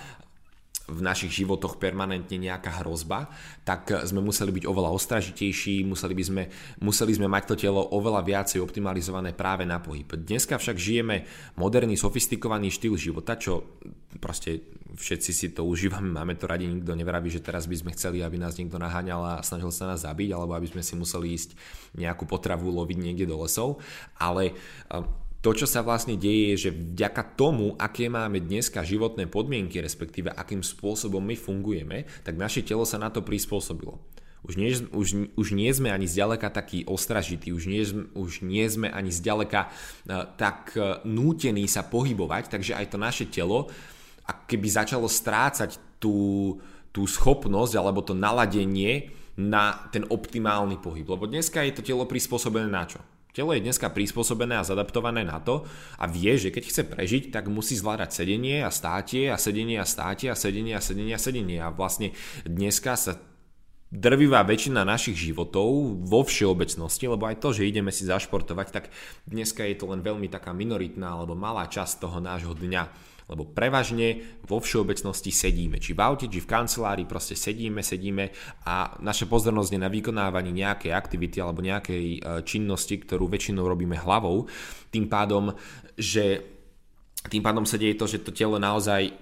v 0.88 1.04
našich 1.04 1.44
životoch 1.44 1.76
permanentne 1.76 2.40
nejaká 2.40 2.80
hrozba, 2.80 3.28
tak 3.60 3.92
sme 4.08 4.24
museli 4.24 4.56
byť 4.56 4.64
oveľa 4.64 4.96
ostražitejší, 4.96 5.84
museli, 5.84 6.16
by 6.16 6.24
sme, 6.24 6.42
museli 6.80 7.12
sme 7.12 7.28
mať 7.28 7.52
to 7.52 7.54
telo 7.60 7.84
oveľa 7.92 8.24
viacej 8.24 8.64
optimalizované 8.64 9.36
práve 9.36 9.68
na 9.68 9.84
pohyb. 9.84 10.08
Dneska 10.08 10.56
však 10.56 10.80
žijeme 10.80 11.28
moderný, 11.60 12.00
sofistikovaný 12.00 12.72
štýl 12.72 12.96
života, 12.96 13.36
čo 13.36 13.76
proste 14.16 14.77
všetci 14.96 15.30
si 15.36 15.46
to 15.52 15.68
užívame, 15.68 16.08
máme 16.08 16.38
to 16.38 16.48
radi, 16.48 16.64
nikto 16.64 16.96
nevraví, 16.96 17.28
že 17.28 17.44
teraz 17.44 17.68
by 17.68 17.76
sme 17.76 17.90
chceli, 17.92 18.24
aby 18.24 18.40
nás 18.40 18.56
niekto 18.56 18.80
naháňal 18.80 19.40
a 19.40 19.44
snažil 19.44 19.68
sa 19.68 19.90
nás 19.90 20.06
zabiť, 20.06 20.32
alebo 20.32 20.56
aby 20.56 20.70
sme 20.70 20.80
si 20.80 20.96
museli 20.96 21.36
ísť 21.36 21.52
nejakú 21.98 22.24
potravu 22.24 22.72
loviť 22.72 22.96
niekde 22.96 23.28
do 23.28 23.36
lesov, 23.44 23.82
ale 24.16 24.56
to, 25.38 25.54
čo 25.54 25.70
sa 25.70 25.86
vlastne 25.86 26.18
deje, 26.18 26.54
je, 26.54 26.68
že 26.68 26.70
vďaka 26.74 27.38
tomu, 27.38 27.78
aké 27.78 28.10
máme 28.10 28.42
dneska 28.42 28.82
životné 28.82 29.30
podmienky, 29.30 29.78
respektíve 29.78 30.34
akým 30.34 30.66
spôsobom 30.66 31.22
my 31.22 31.38
fungujeme, 31.38 32.10
tak 32.26 32.34
naše 32.34 32.66
telo 32.66 32.82
sa 32.82 32.98
na 32.98 33.12
to 33.12 33.22
prispôsobilo. 33.22 34.02
Už 34.46 34.54
nie, 34.54 34.70
už, 34.94 35.34
už 35.34 35.48
nie 35.50 35.70
sme 35.74 35.90
ani 35.90 36.06
zďaleka 36.06 36.50
takí 36.54 36.86
ostražití, 36.86 37.50
už 37.50 37.64
nie, 37.66 37.82
už 38.14 38.46
nie 38.46 38.62
sme 38.70 38.86
ani 38.86 39.10
zďaleka 39.10 39.66
uh, 39.66 40.30
tak 40.38 40.74
uh, 40.78 41.02
nútení 41.02 41.66
sa 41.66 41.82
pohybovať, 41.82 42.46
takže 42.46 42.78
aj 42.78 42.86
to 42.94 42.98
naše 43.02 43.26
telo, 43.26 43.66
a 43.66 43.97
keby 44.28 44.68
začalo 44.68 45.08
strácať 45.08 45.80
tú, 45.98 46.56
tú 46.92 47.08
schopnosť 47.08 47.74
alebo 47.76 48.04
to 48.04 48.12
naladenie 48.12 49.12
na 49.38 49.86
ten 49.94 50.02
optimálny 50.08 50.82
pohyb. 50.82 51.06
Lebo 51.06 51.30
dneska 51.30 51.62
je 51.62 51.78
to 51.78 51.86
telo 51.86 52.04
prispôsobené 52.04 52.66
na 52.66 52.84
čo? 52.84 52.98
Telo 53.30 53.54
je 53.54 53.62
dneska 53.62 53.94
prispôsobené 53.94 54.58
a 54.58 54.66
zadaptované 54.66 55.22
na 55.22 55.38
to 55.38 55.62
a 55.94 56.10
vie, 56.10 56.34
že 56.34 56.50
keď 56.50 56.64
chce 56.64 56.82
prežiť, 56.90 57.22
tak 57.30 57.46
musí 57.46 57.78
zvládať 57.78 58.10
sedenie 58.10 58.66
a 58.66 58.74
státie 58.74 59.30
a 59.30 59.38
sedenie 59.38 59.78
a 59.78 59.86
státie 59.86 60.26
a 60.26 60.34
sedenie 60.34 60.74
a 60.74 60.82
sedenie 60.82 61.14
a 61.14 61.22
sedenie. 61.22 61.58
A 61.62 61.70
vlastne 61.70 62.10
dneska 62.42 62.98
sa 62.98 63.14
drvivá 63.94 64.42
väčšina 64.42 64.82
našich 64.82 65.16
životov 65.16 66.02
vo 66.02 66.20
všeobecnosti, 66.26 67.08
lebo 67.08 67.24
aj 67.24 67.38
to, 67.38 67.54
že 67.54 67.68
ideme 67.68 67.94
si 67.94 68.04
zašportovať, 68.10 68.66
tak 68.74 68.84
dneska 69.24 69.64
je 69.64 69.76
to 69.78 69.86
len 69.86 70.02
veľmi 70.02 70.26
taká 70.28 70.50
minoritná 70.50 71.14
alebo 71.14 71.38
malá 71.38 71.64
časť 71.70 72.04
toho 72.04 72.18
nášho 72.20 72.52
dňa 72.58 72.82
lebo 73.28 73.44
prevažne 73.44 74.40
vo 74.48 74.58
všeobecnosti 74.58 75.28
sedíme. 75.28 75.76
Či 75.76 75.92
v 75.92 76.00
aute, 76.00 76.26
či 76.32 76.40
v 76.40 76.48
kancelárii 76.48 77.04
proste 77.04 77.36
sedíme, 77.36 77.84
sedíme 77.84 78.32
a 78.64 78.96
naša 79.04 79.28
pozornosť 79.28 79.70
je 79.76 79.80
na 79.80 79.92
vykonávaní 79.92 80.50
nejakej 80.50 80.96
aktivity 80.96 81.36
alebo 81.38 81.60
nejakej 81.60 82.06
e, 82.16 82.18
činnosti, 82.48 82.96
ktorú 82.96 83.28
väčšinou 83.28 83.68
robíme 83.68 84.00
hlavou. 84.00 84.48
Tým 84.88 85.12
pádom, 85.12 85.52
že 85.94 86.40
tým 87.28 87.44
pádom 87.44 87.68
sa 87.68 87.76
deje 87.76 88.00
to, 88.00 88.08
že 88.08 88.24
to 88.24 88.32
telo 88.32 88.56
naozaj 88.56 89.12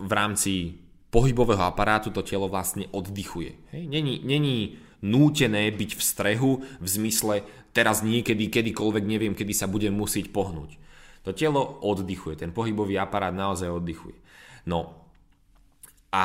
v 0.00 0.12
rámci 0.16 0.80
pohybového 1.12 1.60
aparátu 1.60 2.08
to 2.08 2.24
telo 2.24 2.48
vlastne 2.48 2.88
oddychuje. 2.96 3.76
Hej? 3.76 3.82
Není, 3.84 4.24
není 4.24 4.80
nútené 5.04 5.68
byť 5.68 5.90
v 5.96 6.02
strehu 6.02 6.52
v 6.80 6.88
zmysle 6.88 7.44
teraz 7.76 8.00
niekedy, 8.00 8.48
kedykoľvek 8.48 9.04
neviem, 9.04 9.34
kedy 9.36 9.52
sa 9.52 9.68
budem 9.68 9.92
musieť 9.92 10.32
pohnúť. 10.32 10.80
To 11.24 11.36
telo 11.36 11.80
oddychuje, 11.84 12.40
ten 12.40 12.50
pohybový 12.50 12.96
aparát 12.96 13.34
naozaj 13.34 13.68
oddychuje. 13.68 14.16
No 14.64 14.96
a 16.10 16.24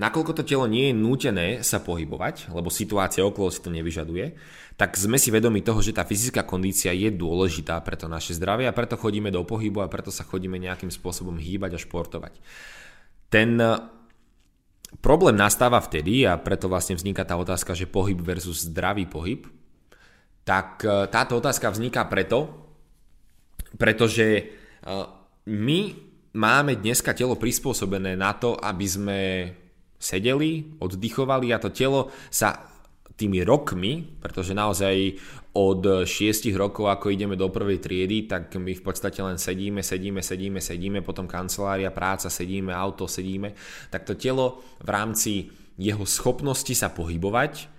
nakoľko 0.00 0.32
to 0.40 0.42
telo 0.42 0.64
nie 0.64 0.90
je 0.90 0.98
nútené 0.98 1.46
sa 1.60 1.84
pohybovať, 1.84 2.50
lebo 2.50 2.72
situácia 2.72 3.22
okolo 3.22 3.52
si 3.52 3.60
to 3.60 3.68
nevyžaduje, 3.68 4.34
tak 4.74 4.98
sme 4.98 5.20
si 5.20 5.30
vedomi 5.30 5.62
toho, 5.62 5.78
že 5.84 5.94
tá 5.94 6.02
fyzická 6.02 6.42
kondícia 6.42 6.90
je 6.90 7.12
dôležitá 7.14 7.78
pre 7.84 7.94
to 7.94 8.10
naše 8.10 8.34
zdravie 8.34 8.66
a 8.66 8.74
preto 8.74 8.98
chodíme 8.98 9.30
do 9.30 9.46
pohybu 9.46 9.84
a 9.84 9.92
preto 9.92 10.10
sa 10.10 10.26
chodíme 10.26 10.58
nejakým 10.58 10.90
spôsobom 10.90 11.38
hýbať 11.38 11.78
a 11.78 11.82
športovať. 11.84 12.34
Ten 13.30 13.60
problém 14.98 15.38
nastáva 15.38 15.78
vtedy 15.78 16.26
a 16.26 16.34
preto 16.38 16.66
vlastne 16.66 16.98
vzniká 16.98 17.22
tá 17.22 17.38
otázka, 17.38 17.76
že 17.76 17.90
pohyb 17.90 18.18
versus 18.18 18.66
zdravý 18.66 19.06
pohyb, 19.06 19.46
tak 20.44 20.84
e, 20.84 21.08
táto 21.08 21.40
otázka 21.40 21.72
vzniká 21.72 22.04
preto, 22.06 22.63
pretože 23.74 24.26
e, 24.26 24.42
my 25.50 25.80
máme 26.34 26.78
dneska 26.78 27.14
telo 27.14 27.38
prispôsobené 27.38 28.18
na 28.18 28.34
to, 28.34 28.58
aby 28.58 28.86
sme 28.86 29.20
sedeli, 29.98 30.78
oddychovali 30.82 31.54
a 31.54 31.62
to 31.62 31.70
telo 31.70 32.12
sa 32.28 32.74
tými 33.14 33.46
rokmi, 33.46 34.02
pretože 34.18 34.50
naozaj 34.58 35.14
od 35.54 36.02
6 36.02 36.50
rokov, 36.58 36.90
ako 36.90 37.14
ideme 37.14 37.38
do 37.38 37.46
prvej 37.46 37.78
triedy, 37.78 38.26
tak 38.26 38.50
my 38.58 38.74
v 38.74 38.82
podstate 38.82 39.22
len 39.22 39.38
sedíme, 39.38 39.86
sedíme, 39.86 40.18
sedíme, 40.18 40.58
sedíme, 40.58 40.98
potom 41.06 41.30
kancelária, 41.30 41.94
práca, 41.94 42.26
sedíme, 42.26 42.74
auto, 42.74 43.06
sedíme, 43.06 43.54
tak 43.86 44.02
to 44.02 44.18
telo 44.18 44.66
v 44.82 44.88
rámci 44.90 45.32
jeho 45.78 46.02
schopnosti 46.02 46.74
sa 46.74 46.90
pohybovať 46.90 47.70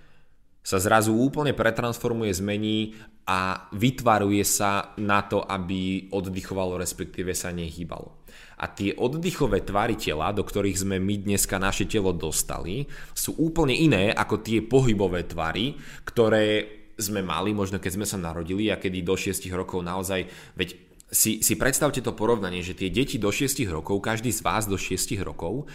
sa 0.66 0.82
zrazu 0.82 1.14
úplne 1.14 1.54
pretransformuje, 1.54 2.34
zmení 2.34 2.98
a 3.30 3.70
vytvaruje 3.70 4.42
sa 4.42 4.98
na 4.98 5.22
to, 5.22 5.46
aby 5.46 6.10
oddychovalo, 6.10 6.74
respektíve 6.74 7.30
sa 7.38 7.54
nehýbalo. 7.54 8.26
A 8.58 8.66
tie 8.66 8.90
oddychové 8.98 9.62
tvary 9.62 9.94
tela, 9.94 10.34
do 10.34 10.42
ktorých 10.42 10.82
sme 10.82 10.98
my 10.98 11.22
dneska 11.22 11.62
naše 11.62 11.86
telo 11.86 12.10
dostali, 12.10 12.82
sú 13.14 13.38
úplne 13.38 13.78
iné 13.78 14.10
ako 14.10 14.42
tie 14.42 14.58
pohybové 14.66 15.30
tvary, 15.30 15.78
ktoré 16.02 16.66
sme 16.98 17.22
mali, 17.22 17.54
možno 17.54 17.78
keď 17.78 17.92
sme 18.02 18.06
sa 18.08 18.18
narodili 18.18 18.66
a 18.72 18.80
kedy 18.80 19.06
do 19.06 19.14
6 19.14 19.46
rokov 19.54 19.84
naozaj, 19.86 20.26
veď 20.56 20.68
si, 21.12 21.44
si 21.46 21.54
predstavte 21.54 22.02
to 22.02 22.16
porovnanie, 22.16 22.64
že 22.64 22.74
tie 22.74 22.90
deti 22.90 23.22
do 23.22 23.30
6 23.30 23.62
rokov, 23.70 24.02
každý 24.02 24.34
z 24.34 24.42
vás 24.42 24.66
do 24.66 24.74
6 24.74 25.14
rokov, 25.22 25.70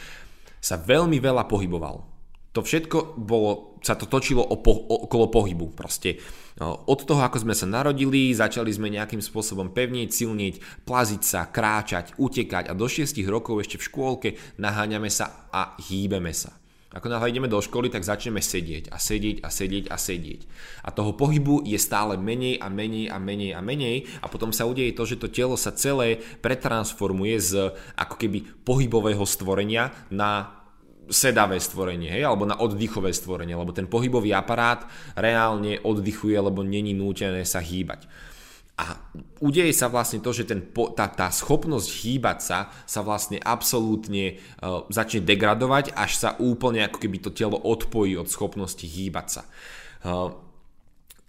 sa 0.60 0.76
veľmi 0.76 1.22
veľa 1.22 1.48
pohyboval. 1.48 2.11
To 2.52 2.60
všetko 2.60 3.16
bolo, 3.16 3.80
sa 3.80 3.96
to 3.96 4.04
točilo 4.12 4.44
o 4.44 4.60
po, 4.60 4.76
okolo 4.76 5.32
pohybu. 5.32 5.72
Proste 5.72 6.20
od 6.60 7.00
toho, 7.08 7.24
ako 7.24 7.48
sme 7.48 7.56
sa 7.56 7.64
narodili, 7.64 8.36
začali 8.36 8.68
sme 8.68 8.92
nejakým 8.92 9.24
spôsobom 9.24 9.72
pevnieť, 9.72 10.12
silnieť, 10.12 10.84
plaziť 10.84 11.22
sa, 11.24 11.48
kráčať, 11.48 12.20
utekať 12.20 12.68
a 12.68 12.76
do 12.76 12.92
6 12.92 13.16
rokov 13.32 13.64
ešte 13.64 13.80
v 13.80 13.88
škôlke 13.88 14.30
naháňame 14.60 15.08
sa 15.08 15.48
a 15.48 15.80
hýbeme 15.80 16.36
sa. 16.36 16.52
Ako 16.92 17.08
náhle 17.08 17.32
ideme 17.32 17.48
do 17.48 17.56
školy, 17.64 17.88
tak 17.88 18.04
začneme 18.04 18.44
sedieť 18.44 18.92
a 18.92 19.00
sedieť 19.00 19.40
a 19.40 19.48
sedieť 19.48 19.86
a 19.88 19.96
sedieť. 19.96 20.42
A 20.84 20.92
toho 20.92 21.16
pohybu 21.16 21.64
je 21.64 21.80
stále 21.80 22.20
menej 22.20 22.60
a 22.60 22.68
menej 22.68 23.08
a 23.08 23.16
menej 23.16 23.56
a 23.56 23.64
menej 23.64 24.12
a 24.20 24.28
potom 24.28 24.52
sa 24.52 24.68
udeje 24.68 24.92
to, 24.92 25.08
že 25.08 25.24
to 25.24 25.32
telo 25.32 25.56
sa 25.56 25.72
celé 25.72 26.20
pretransformuje 26.44 27.36
z 27.40 27.72
ako 27.96 28.16
keby 28.20 28.44
pohybového 28.68 29.24
stvorenia 29.24 29.96
na 30.12 30.61
sedavé 31.12 31.60
stvorenie, 31.60 32.10
hej, 32.10 32.24
alebo 32.26 32.48
na 32.48 32.58
oddychové 32.58 33.12
stvorenie, 33.12 33.54
lebo 33.54 33.76
ten 33.76 33.86
pohybový 33.86 34.34
aparát 34.34 34.88
reálne 35.14 35.78
oddychuje, 35.84 36.40
lebo 36.40 36.64
není 36.64 36.96
nútené 36.96 37.44
sa 37.46 37.60
hýbať. 37.60 38.08
A 38.82 38.98
udeje 39.44 39.70
sa 39.78 39.94
vlastne 39.94 40.24
to, 40.26 40.34
že 40.34 40.50
ten, 40.50 40.74
tá, 40.98 41.06
tá 41.06 41.30
schopnosť 41.30 41.90
hýbať 42.02 42.38
sa 42.42 42.60
sa 42.90 43.06
vlastne 43.06 43.38
absolútne 43.38 44.42
uh, 44.64 44.90
začne 44.90 45.22
degradovať, 45.22 45.94
až 45.94 46.12
sa 46.18 46.30
úplne 46.42 46.90
ako 46.90 46.98
keby 46.98 47.22
to 47.22 47.30
telo 47.30 47.62
odpojí 47.62 48.18
od 48.18 48.26
schopnosti 48.26 48.82
hýbať 48.82 49.28
sa. 49.30 49.44
Uh, 50.02 50.34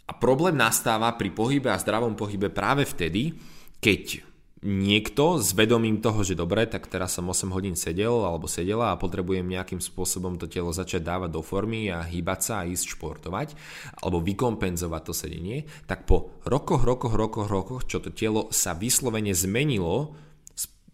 a 0.08 0.12
problém 0.16 0.56
nastáva 0.56 1.12
pri 1.12 1.28
pohybe 1.28 1.68
a 1.68 1.76
zdravom 1.76 2.16
pohybe 2.16 2.48
práve 2.48 2.88
vtedy, 2.88 3.36
keď 3.84 4.31
niekto 4.62 5.42
s 5.42 5.58
vedomím 5.58 5.98
toho, 5.98 6.22
že 6.22 6.38
dobre, 6.38 6.70
tak 6.70 6.86
teraz 6.86 7.18
som 7.18 7.26
8 7.26 7.50
hodín 7.50 7.74
sedel 7.74 8.14
alebo 8.22 8.46
sedela 8.46 8.94
a 8.94 9.00
potrebujem 9.00 9.42
nejakým 9.42 9.82
spôsobom 9.82 10.38
to 10.38 10.46
telo 10.46 10.70
začať 10.70 11.02
dávať 11.02 11.30
do 11.34 11.42
formy 11.42 11.90
a 11.90 12.06
hýbať 12.06 12.40
sa 12.40 12.54
a 12.62 12.68
ísť 12.70 12.94
športovať 12.94 13.58
alebo 13.98 14.22
vykompenzovať 14.22 15.02
to 15.02 15.12
sedenie, 15.12 15.66
tak 15.90 16.06
po 16.06 16.38
rokoch, 16.46 16.86
rokoch, 16.86 17.12
rokoch, 17.18 17.50
rokoch, 17.50 17.82
čo 17.90 17.98
to 17.98 18.14
telo 18.14 18.54
sa 18.54 18.78
vyslovene 18.78 19.34
zmenilo 19.34 20.14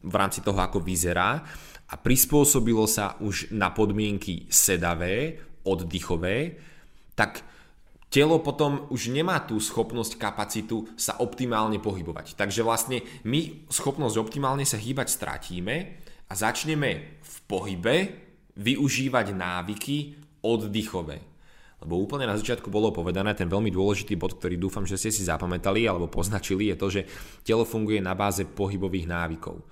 v 0.00 0.14
rámci 0.16 0.40
toho, 0.40 0.56
ako 0.56 0.80
vyzerá 0.80 1.44
a 1.88 1.94
prispôsobilo 2.00 2.88
sa 2.88 3.20
už 3.20 3.52
na 3.52 3.68
podmienky 3.68 4.48
sedavé, 4.48 5.44
oddychové, 5.68 6.56
tak 7.12 7.44
telo 8.08 8.40
potom 8.40 8.88
už 8.88 9.12
nemá 9.12 9.40
tú 9.44 9.60
schopnosť, 9.60 10.16
kapacitu 10.16 10.88
sa 10.96 11.20
optimálne 11.20 11.76
pohybovať. 11.80 12.34
Takže 12.34 12.64
vlastne 12.64 13.04
my 13.24 13.68
schopnosť 13.68 14.16
optimálne 14.16 14.64
sa 14.64 14.80
hýbať 14.80 15.08
stratíme 15.12 15.74
a 16.28 16.32
začneme 16.32 17.20
v 17.20 17.34
pohybe 17.48 17.96
využívať 18.58 19.26
návyky 19.32 19.96
oddychové. 20.42 21.20
Lebo 21.78 21.94
úplne 21.94 22.26
na 22.26 22.34
začiatku 22.34 22.74
bolo 22.74 22.90
povedané 22.90 23.38
ten 23.38 23.46
veľmi 23.46 23.70
dôležitý 23.70 24.18
bod, 24.18 24.34
ktorý 24.34 24.58
dúfam, 24.58 24.82
že 24.82 24.98
ste 24.98 25.14
si 25.14 25.22
zapamätali 25.22 25.86
alebo 25.86 26.10
poznačili, 26.10 26.74
je 26.74 26.76
to, 26.76 26.88
že 26.90 27.06
telo 27.46 27.62
funguje 27.62 28.02
na 28.02 28.18
báze 28.18 28.42
pohybových 28.42 29.06
návykov. 29.06 29.62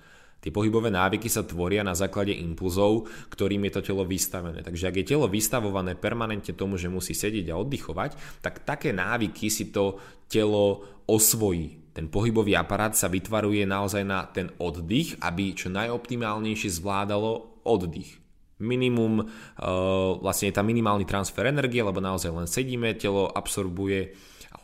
Tie 0.47 0.55
pohybové 0.55 0.87
návyky 0.87 1.27
sa 1.27 1.43
tvoria 1.43 1.83
na 1.83 1.91
základe 1.91 2.31
impulzov, 2.31 3.11
ktorým 3.27 3.67
je 3.67 3.71
to 3.75 3.91
telo 3.91 4.07
vystavené. 4.07 4.63
Takže 4.63 4.87
ak 4.87 4.95
je 5.03 5.09
telo 5.11 5.27
vystavované 5.27 5.99
permanentne 5.99 6.55
tomu, 6.55 6.79
že 6.79 6.87
musí 6.87 7.11
sedieť 7.11 7.51
a 7.51 7.59
oddychovať, 7.59 8.39
tak 8.39 8.63
také 8.63 8.95
návyky 8.95 9.51
si 9.51 9.75
to 9.75 9.99
telo 10.31 10.87
osvojí. 11.03 11.91
Ten 11.91 12.07
pohybový 12.07 12.55
aparát 12.55 12.95
sa 12.95 13.11
vytvaruje 13.11 13.67
naozaj 13.67 14.07
na 14.07 14.23
ten 14.31 14.47
oddych, 14.55 15.19
aby 15.19 15.51
čo 15.51 15.67
najoptimálnejšie 15.67 16.79
zvládalo 16.79 17.67
oddych 17.67 18.23
minimum, 18.57 19.21
uh, 19.21 20.17
vlastne 20.17 20.49
je 20.49 20.55
tam 20.57 20.65
minimálny 20.65 21.05
transfer 21.05 21.45
energie, 21.45 21.77
lebo 21.77 22.01
naozaj 22.01 22.33
len 22.33 22.49
sedíme, 22.49 22.97
telo 22.97 23.29
absorbuje 23.29 24.17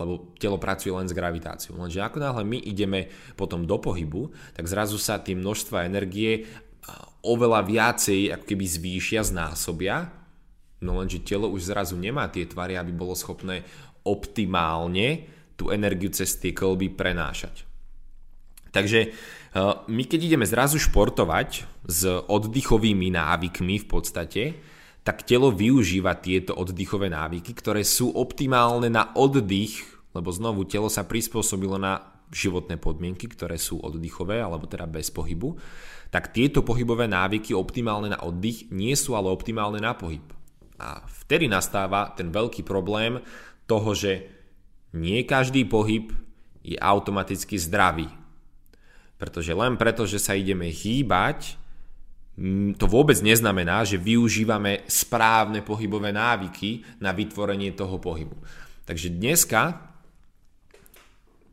lebo 0.04 0.36
telo 0.36 0.60
pracuje 0.60 0.92
len 0.92 1.08
s 1.08 1.16
gravitáciou. 1.16 1.80
Lenže 1.80 2.04
ako 2.04 2.20
náhle 2.20 2.44
my 2.44 2.60
ideme 2.60 3.08
potom 3.40 3.64
do 3.64 3.80
pohybu, 3.80 4.36
tak 4.52 4.68
zrazu 4.68 5.00
sa 5.00 5.24
tie 5.24 5.34
množstva 5.34 5.88
energie 5.88 6.44
oveľa 7.24 7.64
viacej 7.64 8.36
ako 8.36 8.44
keby 8.44 8.66
zvýšia, 8.68 9.24
znásobia, 9.24 10.12
no 10.84 11.00
lenže 11.00 11.24
telo 11.24 11.48
už 11.48 11.72
zrazu 11.72 11.96
nemá 11.96 12.28
tie 12.28 12.44
tvary, 12.44 12.76
aby 12.76 12.92
bolo 12.92 13.16
schopné 13.16 13.64
optimálne 14.04 15.24
tú 15.56 15.72
energiu 15.72 16.12
cez 16.12 16.36
tie 16.36 16.52
kolby 16.52 16.92
prenášať. 16.92 17.64
Takže 18.76 19.16
my 19.88 20.04
keď 20.10 20.20
ideme 20.34 20.50
zrazu 20.50 20.82
športovať 20.82 21.64
s 21.86 22.02
oddychovými 22.10 23.14
návykmi 23.14 23.80
v 23.80 23.88
podstate, 23.88 24.44
tak 25.06 25.24
telo 25.30 25.54
využíva 25.54 26.18
tieto 26.18 26.58
oddychové 26.58 27.14
návyky, 27.14 27.54
ktoré 27.54 27.86
sú 27.86 28.10
optimálne 28.18 28.90
na 28.90 29.14
oddych, 29.14 29.93
lebo 30.14 30.30
znovu 30.30 30.64
telo 30.70 30.88
sa 30.88 31.04
prispôsobilo 31.04 31.76
na 31.82 32.14
životné 32.34 32.82
podmienky, 32.82 33.30
ktoré 33.30 33.62
sú 33.62 33.78
oddychové 33.82 34.42
alebo 34.42 34.66
teda 34.66 34.90
bez 34.90 35.14
pohybu, 35.14 35.58
tak 36.10 36.34
tieto 36.34 36.62
pohybové 36.62 37.10
návyky 37.10 37.54
optimálne 37.54 38.14
na 38.14 38.22
oddych 38.22 38.70
nie 38.70 38.94
sú 38.94 39.18
ale 39.18 39.30
optimálne 39.34 39.82
na 39.82 39.94
pohyb. 39.98 40.26
A 40.78 41.06
vtedy 41.06 41.50
nastáva 41.50 42.14
ten 42.14 42.30
veľký 42.34 42.66
problém 42.66 43.22
toho, 43.66 43.94
že 43.94 44.30
nie 44.94 45.26
každý 45.26 45.66
pohyb 45.66 46.14
je 46.62 46.78
automaticky 46.78 47.58
zdravý. 47.58 48.10
Pretože 49.18 49.54
len 49.54 49.78
preto, 49.78 50.06
že 50.06 50.22
sa 50.22 50.38
ideme 50.38 50.70
hýbať, 50.70 51.58
to 52.82 52.86
vôbec 52.90 53.22
neznamená, 53.22 53.86
že 53.86 54.02
využívame 54.02 54.90
správne 54.90 55.62
pohybové 55.62 56.10
návyky 56.10 56.82
na 56.98 57.14
vytvorenie 57.14 57.78
toho 57.78 58.02
pohybu. 58.02 58.34
Takže 58.90 59.14
dneska, 59.14 59.93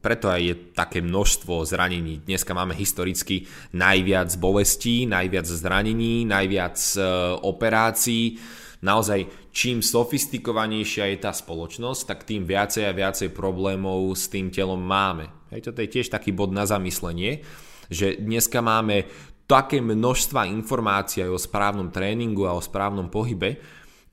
preto 0.00 0.32
aj 0.32 0.40
je 0.40 0.54
také 0.72 1.04
množstvo 1.04 1.68
zranení. 1.68 2.24
Dneska 2.24 2.56
máme 2.56 2.72
historicky 2.72 3.44
najviac 3.76 4.32
bolestí, 4.40 5.04
najviac 5.04 5.44
zranení, 5.44 6.24
najviac 6.24 6.76
e, 6.96 7.00
operácií. 7.44 8.40
Naozaj, 8.80 9.52
čím 9.52 9.84
sofistikovanejšia 9.84 11.12
je 11.12 11.18
tá 11.20 11.36
spoločnosť, 11.36 12.00
tak 12.08 12.24
tým 12.24 12.48
viacej 12.48 12.88
a 12.88 12.96
viacej 12.96 13.28
problémov 13.36 14.16
s 14.16 14.32
tým 14.32 14.48
telom 14.48 14.80
máme. 14.80 15.28
Hej, 15.52 15.68
toto 15.68 15.84
je 15.84 15.92
tiež 15.92 16.08
taký 16.08 16.32
bod 16.32 16.56
na 16.56 16.64
zamyslenie, 16.64 17.44
že 17.92 18.16
dneska 18.16 18.64
máme 18.64 19.04
také 19.44 19.84
množstva 19.84 20.48
informácií 20.48 21.28
aj 21.28 21.30
o 21.34 21.44
správnom 21.44 21.92
tréningu 21.92 22.48
a 22.48 22.56
o 22.56 22.64
správnom 22.64 23.12
pohybe, 23.12 23.60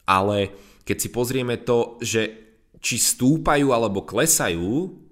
ale 0.03 0.51
keď 0.83 0.97
si 0.99 1.09
pozrieme 1.15 1.61
to, 1.63 1.95
že 2.03 2.21
či 2.83 2.99
stúpajú 2.99 3.71
alebo 3.71 4.03
klesajú 4.03 5.06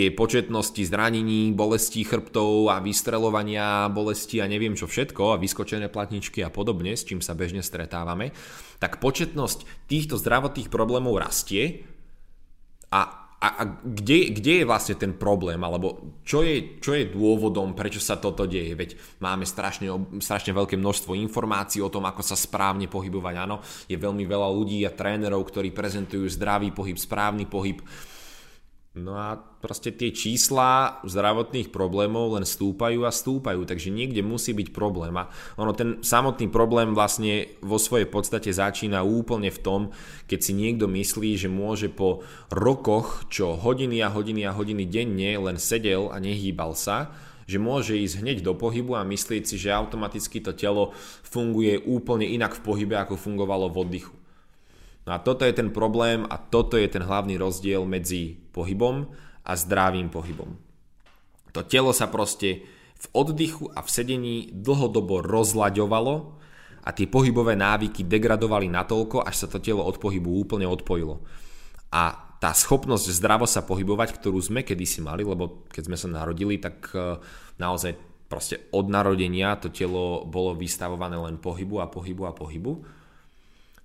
tie 0.00 0.08
početnosti 0.08 0.80
zranení, 0.80 1.52
bolestí 1.52 2.08
chrbtov 2.08 2.72
a 2.72 2.80
vystrelovania 2.80 3.84
bolesti 3.92 4.40
a 4.40 4.48
neviem 4.48 4.72
čo 4.72 4.88
všetko 4.88 5.36
a 5.36 5.40
vyskočené 5.40 5.92
platničky 5.92 6.40
a 6.40 6.48
podobne, 6.48 6.96
s 6.96 7.04
čím 7.04 7.20
sa 7.20 7.36
bežne 7.36 7.60
stretávame, 7.60 8.32
tak 8.80 8.96
početnosť 8.96 9.84
týchto 9.92 10.16
zdravotných 10.16 10.72
problémov 10.72 11.20
rastie 11.20 11.84
a 12.88 13.20
a, 13.40 13.48
a 13.56 13.62
kde, 13.80 14.36
kde 14.36 14.52
je 14.60 14.68
vlastne 14.68 15.00
ten 15.00 15.16
problém, 15.16 15.56
alebo 15.64 16.20
čo 16.28 16.44
je, 16.44 16.76
čo 16.76 16.92
je 16.92 17.08
dôvodom, 17.08 17.72
prečo 17.72 17.96
sa 17.96 18.20
toto 18.20 18.44
deje? 18.44 18.76
Veď 18.76 19.00
máme 19.24 19.48
strašne, 19.48 19.88
strašne 20.20 20.52
veľké 20.52 20.76
množstvo 20.76 21.16
informácií 21.16 21.80
o 21.80 21.88
tom, 21.88 22.04
ako 22.04 22.20
sa 22.20 22.36
správne 22.36 22.84
pohybovať. 22.84 23.34
Áno, 23.40 23.64
je 23.88 23.96
veľmi 23.96 24.28
veľa 24.28 24.44
ľudí 24.44 24.84
a 24.84 24.92
trénerov, 24.92 25.40
ktorí 25.48 25.72
prezentujú 25.72 26.28
zdravý 26.28 26.68
pohyb, 26.76 27.00
správny 27.00 27.48
pohyb 27.48 27.80
No 28.90 29.14
a 29.14 29.38
proste 29.38 29.94
tie 29.94 30.10
čísla 30.10 30.98
zdravotných 31.06 31.70
problémov 31.70 32.34
len 32.34 32.42
stúpajú 32.42 33.06
a 33.06 33.14
stúpajú, 33.14 33.62
takže 33.62 33.86
niekde 33.86 34.18
musí 34.18 34.50
byť 34.50 34.74
problém. 34.74 35.14
A 35.14 35.30
ono, 35.54 35.70
ten 35.70 36.02
samotný 36.02 36.50
problém 36.50 36.90
vlastne 36.90 37.54
vo 37.62 37.78
svojej 37.78 38.10
podstate 38.10 38.50
začína 38.50 39.06
úplne 39.06 39.54
v 39.54 39.62
tom, 39.62 39.80
keď 40.26 40.38
si 40.42 40.52
niekto 40.58 40.90
myslí, 40.90 41.38
že 41.38 41.46
môže 41.46 41.86
po 41.86 42.26
rokoch, 42.50 43.30
čo 43.30 43.54
hodiny 43.54 44.02
a 44.02 44.10
hodiny 44.10 44.42
a 44.42 44.50
hodiny 44.50 44.82
denne 44.90 45.38
len 45.38 45.62
sedel 45.62 46.10
a 46.10 46.18
nehýbal 46.18 46.74
sa, 46.74 47.14
že 47.46 47.62
môže 47.62 47.94
ísť 47.94 48.26
hneď 48.26 48.38
do 48.42 48.58
pohybu 48.58 48.98
a 48.98 49.06
myslieť 49.06 49.46
si, 49.46 49.54
že 49.54 49.70
automaticky 49.70 50.42
to 50.42 50.50
telo 50.50 50.98
funguje 51.22 51.78
úplne 51.78 52.26
inak 52.26 52.58
v 52.58 52.62
pohybe, 52.66 52.98
ako 52.98 53.14
fungovalo 53.14 53.70
v 53.70 53.86
oddychu. 53.86 54.19
No 55.10 55.18
a 55.18 55.26
toto 55.26 55.42
je 55.42 55.50
ten 55.50 55.74
problém 55.74 56.22
a 56.30 56.38
toto 56.38 56.78
je 56.78 56.86
ten 56.86 57.02
hlavný 57.02 57.34
rozdiel 57.34 57.82
medzi 57.82 58.38
pohybom 58.54 59.10
a 59.42 59.58
zdravým 59.58 60.06
pohybom. 60.06 60.54
To 61.50 61.66
telo 61.66 61.90
sa 61.90 62.06
proste 62.06 62.62
v 62.94 63.06
oddychu 63.10 63.74
a 63.74 63.82
v 63.82 63.90
sedení 63.90 64.36
dlhodobo 64.54 65.18
rozlaďovalo 65.18 66.14
a 66.86 66.94
tie 66.94 67.10
pohybové 67.10 67.58
návyky 67.58 68.06
degradovali 68.06 68.70
natoľko, 68.70 69.26
až 69.26 69.34
sa 69.34 69.46
to 69.50 69.58
telo 69.58 69.82
od 69.82 69.98
pohybu 69.98 70.30
úplne 70.46 70.70
odpojilo. 70.70 71.26
A 71.90 72.14
tá 72.38 72.54
schopnosť 72.54 73.10
zdravo 73.10 73.50
sa 73.50 73.66
pohybovať, 73.66 74.14
ktorú 74.14 74.38
sme 74.38 74.62
kedysi 74.62 75.02
mali, 75.02 75.26
lebo 75.26 75.66
keď 75.74 75.90
sme 75.90 75.98
sa 75.98 76.06
narodili, 76.06 76.62
tak 76.62 76.86
e, 76.94 77.18
naozaj 77.58 77.98
proste 78.30 78.70
od 78.70 78.86
narodenia 78.86 79.58
to 79.58 79.74
telo 79.74 80.22
bolo 80.22 80.54
vystavované 80.54 81.18
len 81.18 81.42
pohybu 81.42 81.82
a 81.82 81.90
pohybu 81.90 82.30
a 82.30 82.32
pohybu, 82.32 82.72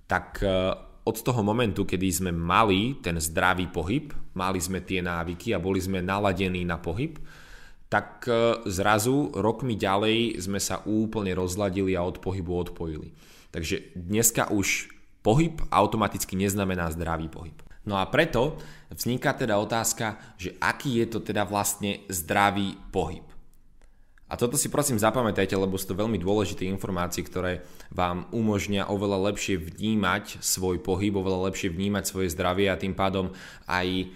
tak 0.05 0.39
e, 0.45 0.93
od 1.05 1.17
toho 1.21 1.41
momentu, 1.45 1.85
kedy 1.85 2.09
sme 2.09 2.31
mali 2.33 2.97
ten 2.97 3.21
zdravý 3.21 3.69
pohyb, 3.69 4.09
mali 4.33 4.57
sme 4.57 4.81
tie 4.81 5.05
návyky 5.05 5.53
a 5.53 5.61
boli 5.61 5.77
sme 5.77 6.01
naladení 6.01 6.65
na 6.65 6.81
pohyb, 6.81 7.21
tak 7.85 8.25
e, 8.25 8.65
zrazu 8.65 9.29
rokmi 9.37 9.77
ďalej 9.77 10.41
sme 10.41 10.57
sa 10.57 10.81
úplne 10.89 11.37
rozladili 11.37 11.93
a 11.93 12.01
od 12.01 12.17
pohybu 12.17 12.51
odpojili. 12.57 13.13
Takže 13.53 13.93
dneska 13.93 14.49
už 14.49 14.89
pohyb 15.21 15.61
automaticky 15.69 16.33
neznamená 16.33 16.89
zdravý 16.89 17.29
pohyb. 17.29 17.55
No 17.85 18.01
a 18.01 18.09
preto 18.09 18.57
vzniká 18.89 19.37
teda 19.37 19.61
otázka, 19.61 20.17
že 20.41 20.57
aký 20.57 21.05
je 21.05 21.07
to 21.07 21.19
teda 21.21 21.45
vlastne 21.45 22.01
zdravý 22.09 22.73
pohyb. 22.89 23.25
A 24.25 24.33
toto 24.41 24.57
si 24.57 24.73
prosím 24.73 24.97
zapamätajte, 24.97 25.53
lebo 25.53 25.77
sú 25.77 25.93
to 25.93 26.01
veľmi 26.01 26.17
dôležité 26.17 26.65
informácie, 26.65 27.21
ktoré 27.21 27.61
vám 27.93 28.25
umožnia 28.33 28.89
oveľa 28.89 29.29
lepšie 29.29 29.61
vnímať 29.61 30.41
svoj 30.41 30.81
pohyb, 30.81 31.13
oveľa 31.13 31.53
lepšie 31.53 31.69
vnímať 31.69 32.03
svoje 32.09 32.33
zdravie 32.33 32.65
a 32.73 32.79
tým 32.79 32.97
pádom 32.97 33.29
aj 33.69 34.09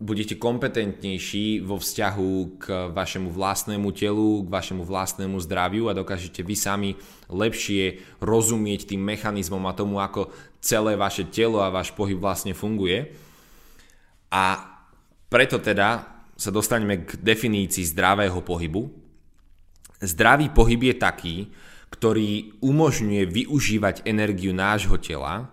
budete 0.00 0.40
kompetentnejší 0.40 1.62
vo 1.62 1.78
vzťahu 1.78 2.30
k 2.58 2.64
vašemu 2.90 3.28
vlastnému 3.30 3.88
telu, 3.94 4.42
k 4.42 4.48
vašemu 4.48 4.82
vlastnému 4.82 5.36
zdraviu 5.44 5.86
a 5.86 5.96
dokážete 5.96 6.42
vy 6.42 6.56
sami 6.58 6.90
lepšie 7.30 8.00
rozumieť 8.18 8.90
tým 8.90 9.00
mechanizmom 9.00 9.62
a 9.68 9.76
tomu, 9.76 10.02
ako 10.02 10.32
celé 10.58 10.96
vaše 10.96 11.28
telo 11.28 11.60
a 11.60 11.72
váš 11.72 11.92
pohyb 11.92 12.16
vlastne 12.18 12.56
funguje. 12.56 13.12
A 14.32 14.72
preto 15.28 15.60
teda 15.62 16.10
sa 16.34 16.50
dostaneme 16.50 17.06
k 17.06 17.14
definícii 17.20 17.86
zdravého 17.94 18.42
pohybu. 18.42 19.03
Zdravý 20.04 20.52
pohyb 20.52 20.92
je 20.92 20.94
taký, 21.00 21.36
ktorý 21.88 22.60
umožňuje 22.60 23.24
využívať 23.24 24.04
energiu 24.04 24.52
nášho 24.52 25.00
tela 25.00 25.48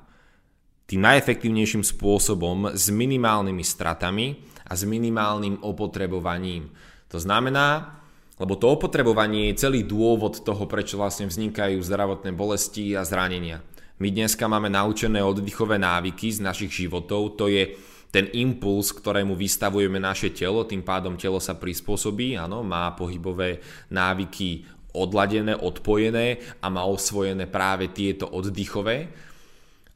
tým 0.92 1.08
najefektívnejším 1.08 1.88
spôsobom 1.88 2.76
s 2.76 2.92
minimálnymi 2.92 3.64
stratami 3.64 4.44
a 4.68 4.76
s 4.76 4.84
minimálnym 4.84 5.64
opotrebovaním. 5.64 6.68
To 7.08 7.16
znamená, 7.16 7.96
lebo 8.36 8.60
to 8.60 8.76
opotrebovanie 8.76 9.56
je 9.56 9.64
celý 9.64 9.88
dôvod 9.88 10.44
toho, 10.44 10.68
prečo 10.68 11.00
vlastne 11.00 11.32
vznikajú 11.32 11.80
zdravotné 11.80 12.36
bolesti 12.36 12.92
a 13.00 13.08
zranenia. 13.08 13.64
My 14.04 14.12
dneska 14.12 14.52
máme 14.52 14.68
naučené 14.68 15.24
oddychové 15.24 15.80
návyky 15.80 16.28
z 16.34 16.44
našich 16.44 16.74
životov, 16.74 17.40
to 17.40 17.48
je 17.48 17.78
ten 18.12 18.28
impuls, 18.36 18.92
ktorému 18.92 19.34
vystavujeme 19.40 19.96
naše 19.96 20.36
telo, 20.36 20.68
tým 20.68 20.84
pádom 20.84 21.16
telo 21.16 21.40
sa 21.40 21.56
prispôsobí, 21.56 22.36
áno, 22.36 22.60
má 22.60 22.92
pohybové 22.92 23.64
návyky 23.88 24.68
odladené, 24.92 25.56
odpojené 25.56 26.60
a 26.60 26.68
má 26.68 26.84
osvojené 26.84 27.48
práve 27.48 27.88
tieto 27.96 28.28
oddychové. 28.28 29.08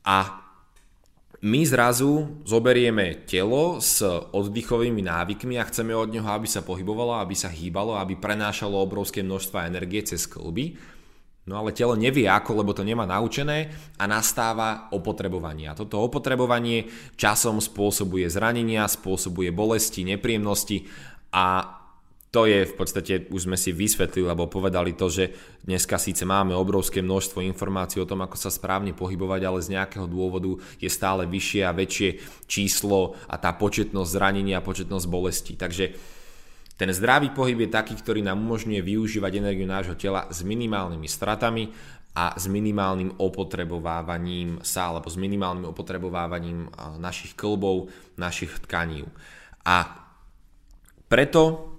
A 0.08 0.48
my 1.44 1.62
zrazu 1.68 2.42
zoberieme 2.48 3.28
telo 3.28 3.84
s 3.84 4.00
oddychovými 4.32 5.04
návykmi 5.04 5.60
a 5.60 5.68
chceme 5.68 5.92
od 5.92 6.10
neho, 6.10 6.26
aby 6.32 6.48
sa 6.48 6.64
pohybovalo, 6.64 7.20
aby 7.20 7.36
sa 7.36 7.52
hýbalo, 7.52 8.00
aby 8.00 8.16
prenášalo 8.16 8.80
obrovské 8.80 9.20
množstva 9.22 9.68
energie 9.68 10.02
cez 10.08 10.24
klby 10.24 10.95
No 11.46 11.62
ale 11.62 11.78
telo 11.78 11.94
nevie 11.94 12.26
ako, 12.26 12.66
lebo 12.66 12.74
to 12.74 12.82
nemá 12.82 13.06
naučené 13.06 13.70
a 14.02 14.10
nastáva 14.10 14.90
opotrebovanie. 14.90 15.70
A 15.70 15.78
toto 15.78 16.02
opotrebovanie 16.02 16.90
časom 17.14 17.62
spôsobuje 17.62 18.26
zranenia, 18.34 18.90
spôsobuje 18.90 19.54
bolesti, 19.54 20.02
nepríjemnosti 20.02 20.90
a 21.30 21.78
to 22.34 22.44
je 22.44 22.68
v 22.68 22.76
podstate, 22.76 23.32
už 23.32 23.48
sme 23.48 23.56
si 23.56 23.72
vysvetlili, 23.72 24.28
alebo 24.28 24.52
povedali 24.52 24.92
to, 24.92 25.08
že 25.08 25.32
dneska 25.64 25.96
síce 25.96 26.28
máme 26.28 26.52
obrovské 26.52 27.00
množstvo 27.00 27.40
informácií 27.40 28.04
o 28.04 28.10
tom, 28.10 28.28
ako 28.28 28.36
sa 28.36 28.52
správne 28.52 28.92
pohybovať, 28.92 29.42
ale 29.48 29.64
z 29.64 29.72
nejakého 29.80 30.04
dôvodu 30.04 30.52
je 30.76 30.92
stále 30.92 31.24
vyššie 31.32 31.62
a 31.64 31.72
väčšie 31.72 32.10
číslo 32.44 33.16
a 33.32 33.40
tá 33.40 33.56
početnosť 33.56 34.12
zranenia 34.12 34.60
a 34.60 34.66
početnosť 34.68 35.08
bolesti. 35.08 35.56
Takže 35.56 35.96
ten 36.76 36.92
zdravý 36.92 37.32
pohyb 37.32 37.64
je 37.64 37.70
taký, 37.72 37.96
ktorý 37.96 38.20
nám 38.20 38.44
umožňuje 38.44 38.84
využívať 38.84 39.32
energiu 39.40 39.64
nášho 39.64 39.96
tela 39.96 40.28
s 40.28 40.44
minimálnymi 40.44 41.08
stratami 41.08 41.72
a 42.16 42.36
s 42.36 42.48
minimálnym 42.52 43.16
opotrebovávaním 43.16 44.60
sa, 44.64 44.92
alebo 44.92 45.08
s 45.08 45.20
minimálnym 45.20 45.68
opotrebovávaním 45.72 46.68
našich 47.00 47.36
klbov, 47.36 47.92
našich 48.20 48.52
tkaní. 48.68 49.08
A 49.68 50.04
preto 51.08 51.72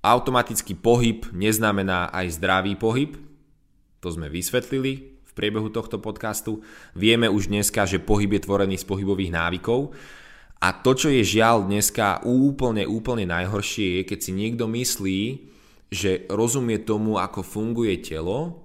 automatický 0.00 0.76
pohyb 0.80 1.28
neznamená 1.32 2.08
aj 2.12 2.36
zdravý 2.40 2.76
pohyb, 2.76 3.16
to 4.00 4.08
sme 4.12 4.32
vysvetlili 4.32 5.12
v 5.22 5.32
priebehu 5.32 5.72
tohto 5.72 6.00
podcastu. 6.00 6.60
Vieme 6.92 7.28
už 7.28 7.48
dneska, 7.48 7.88
že 7.88 8.02
pohyb 8.02 8.36
je 8.36 8.44
tvorený 8.44 8.76
z 8.76 8.88
pohybových 8.88 9.32
návykov 9.32 9.92
a 10.62 10.68
to, 10.70 10.94
čo 10.94 11.08
je 11.10 11.26
žiaľ 11.26 11.66
dneska 11.66 12.22
úplne, 12.22 12.86
úplne 12.86 13.26
najhoršie, 13.26 13.98
je, 13.98 14.02
keď 14.06 14.18
si 14.22 14.30
niekto 14.30 14.70
myslí, 14.70 15.20
že 15.90 16.24
rozumie 16.30 16.78
tomu, 16.86 17.18
ako 17.18 17.42
funguje 17.42 17.98
telo 17.98 18.62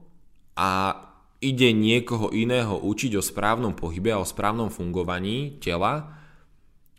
a 0.53 0.93
ide 1.41 1.73
niekoho 1.73 2.29
iného 2.33 2.77
učiť 2.77 3.17
o 3.17 3.25
správnom 3.25 3.73
pohybe 3.73 4.13
a 4.13 4.21
o 4.21 4.29
správnom 4.29 4.69
fungovaní 4.69 5.57
tela 5.57 6.16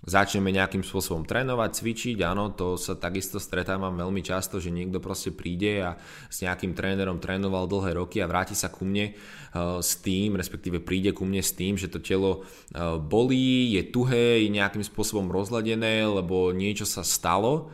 začneme 0.09 0.49
nejakým 0.49 0.81
spôsobom 0.81 1.29
trénovať, 1.29 1.85
cvičiť, 1.85 2.19
áno, 2.25 2.57
to 2.57 2.81
sa 2.81 2.97
takisto 2.97 3.37
stretávam 3.37 3.93
veľmi 3.93 4.25
často, 4.25 4.57
že 4.57 4.73
niekto 4.73 5.05
proste 5.05 5.37
príde 5.37 5.85
a 5.85 6.01
s 6.33 6.41
nejakým 6.41 6.73
trénerom 6.73 7.21
trénoval 7.21 7.69
dlhé 7.69 8.01
roky 8.01 8.25
a 8.25 8.27
vráti 8.27 8.57
sa 8.57 8.73
ku 8.73 8.89
mne 8.89 9.13
uh, 9.13 9.85
s 9.85 10.01
tým, 10.01 10.41
respektíve 10.41 10.81
príde 10.81 11.13
ku 11.13 11.29
mne 11.29 11.45
s 11.45 11.53
tým, 11.53 11.77
že 11.77 11.93
to 11.93 12.01
telo 12.01 12.43
uh, 12.43 12.97
bolí, 12.97 13.77
je 13.77 13.85
tuhé, 13.93 14.49
je 14.49 14.49
nejakým 14.49 14.83
spôsobom 14.83 15.29
rozladené, 15.29 16.09
lebo 16.09 16.57
niečo 16.57 16.89
sa 16.89 17.05
stalo. 17.05 17.69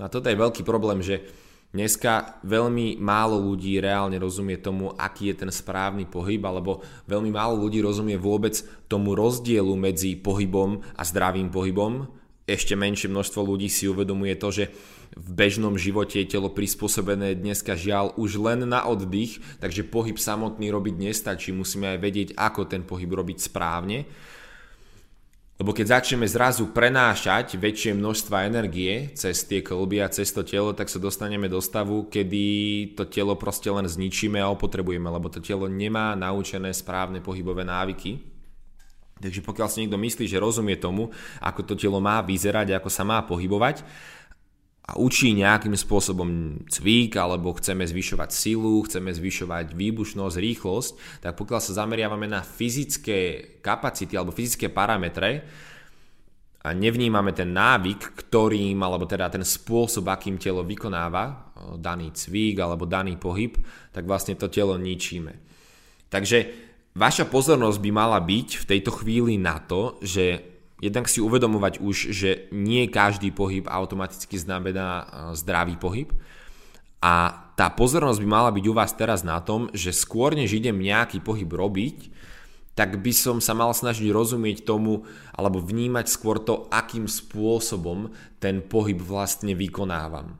No 0.00 0.08
a 0.08 0.12
toto 0.12 0.32
je 0.32 0.40
veľký 0.40 0.64
problém, 0.64 1.04
že 1.04 1.28
Dneska 1.74 2.40
veľmi 2.46 2.96
málo 3.02 3.42
ľudí 3.42 3.82
reálne 3.82 4.16
rozumie 4.16 4.56
tomu, 4.56 4.94
aký 4.94 5.34
je 5.34 5.44
ten 5.44 5.50
správny 5.50 6.06
pohyb, 6.06 6.40
alebo 6.46 6.80
veľmi 7.10 7.28
málo 7.34 7.58
ľudí 7.58 7.82
rozumie 7.82 8.16
vôbec 8.16 8.56
tomu 8.86 9.18
rozdielu 9.18 9.74
medzi 9.74 10.14
pohybom 10.14 10.80
a 10.94 11.02
zdravým 11.02 11.50
pohybom. 11.50 12.06
Ešte 12.46 12.78
menšie 12.78 13.10
množstvo 13.10 13.42
ľudí 13.42 13.66
si 13.66 13.90
uvedomuje 13.90 14.38
to, 14.38 14.48
že 14.54 14.64
v 15.18 15.28
bežnom 15.34 15.74
živote 15.74 16.22
je 16.22 16.30
telo 16.30 16.54
prispôsobené 16.54 17.34
dneska 17.34 17.74
žiaľ 17.74 18.14
už 18.14 18.38
len 18.38 18.62
na 18.70 18.86
oddych, 18.86 19.42
takže 19.58 19.82
pohyb 19.90 20.14
samotný 20.14 20.70
robiť 20.70 20.94
nestačí, 20.94 21.50
musíme 21.50 21.94
aj 21.94 21.98
vedieť, 21.98 22.28
ako 22.38 22.70
ten 22.70 22.86
pohyb 22.86 23.10
robiť 23.10 23.50
správne. 23.50 24.06
Lebo 25.56 25.72
keď 25.72 25.98
začneme 26.00 26.28
zrazu 26.28 26.68
prenášať 26.68 27.56
väčšie 27.56 27.96
množstva 27.96 28.44
energie 28.44 29.08
cez 29.16 29.40
tie 29.48 29.64
kolby 29.64 30.04
a 30.04 30.12
cez 30.12 30.28
to 30.28 30.44
telo, 30.44 30.76
tak 30.76 30.92
sa 30.92 31.00
dostaneme 31.00 31.48
do 31.48 31.64
stavu, 31.64 32.12
kedy 32.12 32.44
to 32.92 33.08
telo 33.08 33.32
proste 33.40 33.72
len 33.72 33.88
zničíme 33.88 34.36
a 34.36 34.52
opotrebujeme, 34.52 35.08
lebo 35.08 35.32
to 35.32 35.40
telo 35.40 35.64
nemá 35.64 36.12
naučené 36.12 36.76
správne 36.76 37.24
pohybové 37.24 37.64
návyky. 37.64 38.20
Takže 39.16 39.40
pokiaľ 39.40 39.68
si 39.72 39.80
niekto 39.80 39.96
myslí, 39.96 40.28
že 40.28 40.36
rozumie 40.36 40.76
tomu, 40.76 41.08
ako 41.40 41.72
to 41.72 41.72
telo 41.72 42.04
má 42.04 42.20
vyzerať, 42.20 42.76
ako 42.76 42.92
sa 42.92 43.00
má 43.00 43.24
pohybovať, 43.24 43.80
a 44.86 44.94
učí 44.94 45.34
nejakým 45.34 45.74
spôsobom 45.74 46.62
cvik, 46.70 47.18
alebo 47.18 47.58
chceme 47.58 47.82
zvyšovať 47.82 48.30
silu, 48.30 48.86
chceme 48.86 49.10
zvyšovať 49.10 49.74
výbušnosť, 49.74 50.36
rýchlosť, 50.38 50.90
tak 51.26 51.34
pokiaľ 51.34 51.60
sa 51.60 51.82
zameriavame 51.82 52.30
na 52.30 52.46
fyzické 52.46 53.50
kapacity 53.58 54.14
alebo 54.14 54.30
fyzické 54.30 54.70
parametre 54.70 55.42
a 56.62 56.70
nevnímame 56.70 57.34
ten 57.34 57.50
návyk, 57.50 58.14
ktorým, 58.14 58.78
alebo 58.78 59.10
teda 59.10 59.26
ten 59.26 59.42
spôsob, 59.42 60.06
akým 60.06 60.38
telo 60.38 60.62
vykonáva 60.62 61.50
daný 61.82 62.14
cvik 62.14 62.62
alebo 62.62 62.86
daný 62.86 63.18
pohyb, 63.18 63.58
tak 63.90 64.06
vlastne 64.06 64.38
to 64.38 64.46
telo 64.46 64.78
ničíme. 64.78 65.34
Takže 66.06 66.38
vaša 66.94 67.26
pozornosť 67.26 67.78
by 67.82 67.90
mala 67.90 68.22
byť 68.22 68.48
v 68.62 68.68
tejto 68.70 69.02
chvíli 69.02 69.34
na 69.34 69.58
to, 69.58 69.98
že 69.98 70.55
jednak 70.80 71.08
si 71.08 71.24
uvedomovať 71.24 71.80
už, 71.80 71.96
že 72.12 72.30
nie 72.52 72.88
každý 72.88 73.32
pohyb 73.32 73.64
automaticky 73.68 74.36
znamená 74.36 74.88
e, 74.88 75.04
zdravý 75.36 75.80
pohyb. 75.80 76.12
A 77.00 77.46
tá 77.56 77.72
pozornosť 77.72 78.20
by 78.20 78.28
mala 78.28 78.50
byť 78.52 78.64
u 78.68 78.74
vás 78.76 78.92
teraz 78.92 79.24
na 79.24 79.40
tom, 79.40 79.72
že 79.72 79.96
skôr 79.96 80.36
než 80.36 80.52
idem 80.52 80.76
nejaký 80.76 81.24
pohyb 81.24 81.48
robiť, 81.48 82.12
tak 82.76 83.00
by 83.00 83.12
som 83.16 83.40
sa 83.40 83.56
mal 83.56 83.72
snažiť 83.72 84.12
rozumieť 84.12 84.68
tomu 84.68 85.08
alebo 85.32 85.64
vnímať 85.64 86.06
skôr 86.12 86.36
to, 86.36 86.68
akým 86.68 87.08
spôsobom 87.08 88.12
ten 88.36 88.60
pohyb 88.60 89.00
vlastne 89.00 89.56
vykonávam. 89.56 90.36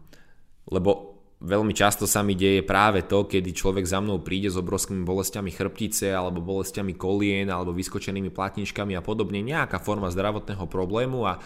Lebo 0.68 1.15
veľmi 1.40 1.77
často 1.77 2.09
sa 2.09 2.25
mi 2.25 2.33
deje 2.33 2.64
práve 2.64 3.05
to, 3.05 3.29
kedy 3.29 3.53
človek 3.53 3.85
za 3.85 4.01
mnou 4.01 4.25
príde 4.25 4.49
s 4.49 4.57
obrovskými 4.57 5.05
bolestiami 5.05 5.53
chrbtice 5.53 6.12
alebo 6.16 6.40
bolestiami 6.40 6.96
kolien 6.96 7.53
alebo 7.53 7.77
vyskočenými 7.77 8.33
platničkami 8.33 8.96
a 8.96 9.05
podobne, 9.05 9.44
nejaká 9.44 9.77
forma 9.77 10.09
zdravotného 10.09 10.64
problému 10.64 11.29
a 11.29 11.37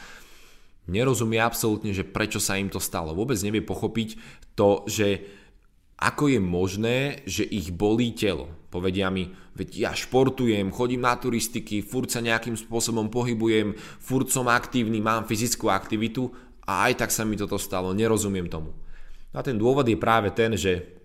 nerozumie 0.86 1.42
absolútne, 1.42 1.90
že 1.90 2.06
prečo 2.06 2.38
sa 2.38 2.54
im 2.54 2.70
to 2.70 2.78
stalo. 2.78 3.14
Vôbec 3.14 3.38
nevie 3.42 3.62
pochopiť 3.62 4.18
to, 4.54 4.86
že 4.86 5.26
ako 6.00 6.32
je 6.32 6.40
možné, 6.40 6.98
že 7.28 7.44
ich 7.44 7.68
bolí 7.74 8.16
telo. 8.16 8.48
Povedia 8.72 9.12
mi, 9.12 9.28
veď 9.52 9.68
ja 9.76 9.92
športujem, 9.92 10.72
chodím 10.72 11.04
na 11.04 11.12
turistiky, 11.18 11.84
furt 11.84 12.08
sa 12.08 12.24
nejakým 12.24 12.56
spôsobom 12.56 13.12
pohybujem, 13.12 13.76
furt 14.00 14.32
som 14.32 14.48
aktívny, 14.48 15.02
mám 15.02 15.28
fyzickú 15.28 15.68
aktivitu 15.68 16.32
a 16.64 16.88
aj 16.88 17.04
tak 17.04 17.10
sa 17.12 17.28
mi 17.28 17.36
toto 17.36 17.60
stalo, 17.60 17.92
nerozumiem 17.92 18.48
tomu. 18.48 18.72
A 19.30 19.40
ten 19.46 19.54
dôvod 19.54 19.86
je 19.86 19.94
práve 19.94 20.34
ten, 20.34 20.58
že 20.58 21.00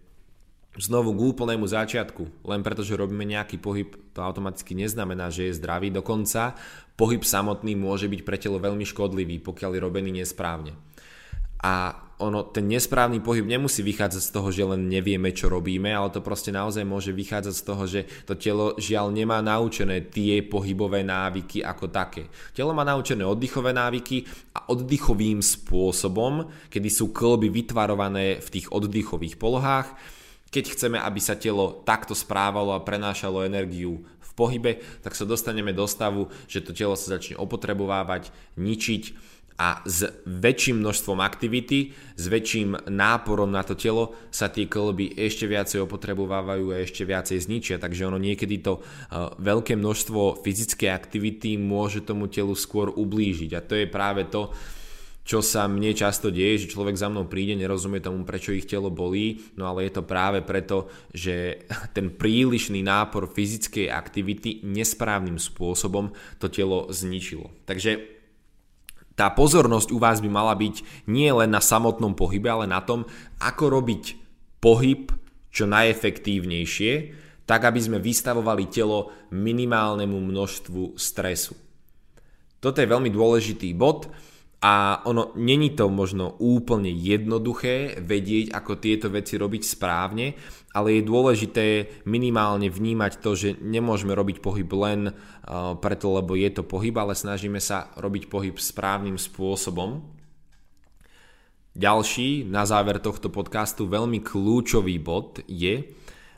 znovu 0.76 1.16
k 1.16 1.24
úplnému 1.32 1.64
začiatku, 1.64 2.44
len 2.44 2.62
preto, 2.66 2.84
že 2.84 3.00
robíme 3.00 3.24
nejaký 3.24 3.62
pohyb, 3.62 3.96
to 4.12 4.20
automaticky 4.20 4.76
neznamená, 4.76 5.32
že 5.32 5.48
je 5.48 5.58
zdravý. 5.58 5.92
Dokonca 5.92 6.58
pohyb 7.00 7.24
samotný 7.24 7.80
môže 7.80 8.12
byť 8.12 8.22
pre 8.28 8.36
telo 8.36 8.60
veľmi 8.60 8.84
škodlivý, 8.84 9.40
pokiaľ 9.40 9.72
je 9.78 9.82
robený 9.84 10.12
nesprávne. 10.20 10.76
A 11.64 12.06
ono, 12.16 12.48
ten 12.48 12.72
nesprávny 12.72 13.20
pohyb 13.20 13.44
nemusí 13.44 13.84
vychádzať 13.84 14.24
z 14.24 14.32
toho, 14.32 14.48
že 14.48 14.64
len 14.64 14.88
nevieme, 14.88 15.36
čo 15.36 15.52
robíme, 15.52 15.92
ale 15.92 16.16
to 16.16 16.24
proste 16.24 16.48
naozaj 16.56 16.88
môže 16.88 17.12
vychádzať 17.12 17.56
z 17.56 17.64
toho, 17.68 17.84
že 17.84 18.02
to 18.24 18.40
telo 18.40 18.72
žiaľ 18.80 19.12
nemá 19.12 19.44
naučené 19.44 20.00
tie 20.08 20.40
pohybové 20.40 21.04
návyky 21.04 21.60
ako 21.60 21.92
také. 21.92 22.32
Telo 22.56 22.72
má 22.72 22.88
naučené 22.88 23.28
oddychové 23.28 23.76
návyky 23.76 24.24
a 24.56 24.72
oddychovým 24.72 25.44
spôsobom, 25.44 26.48
kedy 26.72 26.88
sú 26.88 27.12
klby 27.12 27.52
vytvarované 27.52 28.40
v 28.40 28.48
tých 28.48 28.72
oddychových 28.72 29.36
polohách, 29.36 29.92
keď 30.56 30.72
chceme, 30.72 30.96
aby 30.96 31.20
sa 31.20 31.36
telo 31.36 31.84
takto 31.84 32.16
správalo 32.16 32.72
a 32.72 32.80
prenášalo 32.80 33.44
energiu 33.44 34.08
v 34.24 34.32
pohybe, 34.40 34.80
tak 35.04 35.12
sa 35.12 35.28
dostaneme 35.28 35.76
do 35.76 35.84
stavu, 35.84 36.32
že 36.48 36.64
to 36.64 36.72
telo 36.72 36.96
sa 36.96 37.20
začne 37.20 37.36
opotrebovávať, 37.36 38.32
ničiť 38.56 39.35
a 39.56 39.80
s 39.88 40.04
väčším 40.28 40.84
množstvom 40.84 41.24
aktivity, 41.24 41.96
s 42.20 42.26
väčším 42.28 42.92
náporom 42.92 43.48
na 43.48 43.64
to 43.64 43.80
telo 43.80 44.12
sa 44.28 44.52
tie 44.52 44.68
klby 44.68 45.16
ešte 45.16 45.48
viacej 45.48 45.88
opotrebovávajú 45.88 46.76
a 46.76 46.84
ešte 46.84 47.08
viacej 47.08 47.40
zničia. 47.40 47.76
Takže 47.80 48.04
ono 48.04 48.20
niekedy 48.20 48.60
to 48.60 48.84
uh, 48.84 49.32
veľké 49.40 49.80
množstvo 49.80 50.44
fyzickej 50.44 50.92
aktivity 50.92 51.56
môže 51.56 52.04
tomu 52.04 52.28
telu 52.28 52.52
skôr 52.52 52.92
ublížiť. 52.92 53.52
A 53.56 53.64
to 53.64 53.80
je 53.80 53.88
práve 53.88 54.28
to, 54.28 54.52
čo 55.26 55.42
sa 55.42 55.66
mne 55.66 55.96
často 55.98 56.30
deje, 56.30 56.68
že 56.68 56.72
človek 56.78 57.00
za 57.00 57.10
mnou 57.10 57.26
príde, 57.26 57.58
nerozumie 57.58 57.98
tomu, 57.98 58.28
prečo 58.28 58.54
ich 58.54 58.70
telo 58.70 58.94
bolí, 58.94 59.42
no 59.58 59.66
ale 59.66 59.90
je 59.90 59.98
to 59.98 60.04
práve 60.06 60.46
preto, 60.46 60.92
že 61.16 61.64
ten 61.96 62.12
prílišný 62.12 62.84
nápor 62.84 63.32
fyzickej 63.32 63.88
aktivity 63.88 64.68
nesprávnym 64.68 65.40
spôsobom 65.40 66.12
to 66.44 66.52
telo 66.52 66.92
zničilo. 66.92 67.56
Takže 67.66 68.15
tá 69.16 69.32
pozornosť 69.32 69.96
u 69.96 70.00
vás 70.00 70.20
by 70.20 70.28
mala 70.28 70.52
byť 70.56 71.08
nie 71.08 71.32
len 71.32 71.52
na 71.56 71.64
samotnom 71.64 72.14
pohybe, 72.14 72.52
ale 72.52 72.68
na 72.68 72.84
tom, 72.84 73.08
ako 73.40 73.80
robiť 73.80 74.04
pohyb 74.60 75.12
čo 75.56 75.64
najefektívnejšie, 75.72 76.94
tak 77.48 77.64
aby 77.64 77.80
sme 77.80 78.04
vystavovali 78.04 78.68
telo 78.68 79.16
minimálnemu 79.32 80.20
množstvu 80.20 81.00
stresu. 81.00 81.56
Toto 82.60 82.82
je 82.82 82.92
veľmi 82.92 83.08
dôležitý 83.08 83.72
bod 83.78 84.12
a 84.66 85.06
ono 85.06 85.30
není 85.38 85.78
to 85.78 85.94
možno 85.94 86.42
úplne 86.42 86.90
jednoduché 86.90 88.02
vedieť, 88.02 88.50
ako 88.50 88.82
tieto 88.82 89.14
veci 89.14 89.38
robiť 89.38 89.62
správne, 89.62 90.34
ale 90.74 90.98
je 90.98 91.06
dôležité 91.06 91.66
minimálne 92.10 92.74
vnímať 92.74 93.22
to, 93.22 93.38
že 93.38 93.50
nemôžeme 93.62 94.18
robiť 94.18 94.42
pohyb 94.42 94.66
len 94.74 95.14
uh, 95.14 95.78
preto, 95.78 96.18
lebo 96.18 96.34
je 96.34 96.50
to 96.50 96.66
pohyb, 96.66 96.98
ale 96.98 97.14
snažíme 97.14 97.62
sa 97.62 97.94
robiť 97.94 98.26
pohyb 98.26 98.58
správnym 98.58 99.22
spôsobom. 99.22 100.02
Ďalší, 101.78 102.50
na 102.50 102.66
záver 102.66 102.98
tohto 102.98 103.30
podcastu, 103.30 103.86
veľmi 103.86 104.26
kľúčový 104.26 104.98
bod 104.98 105.46
je, 105.46 105.94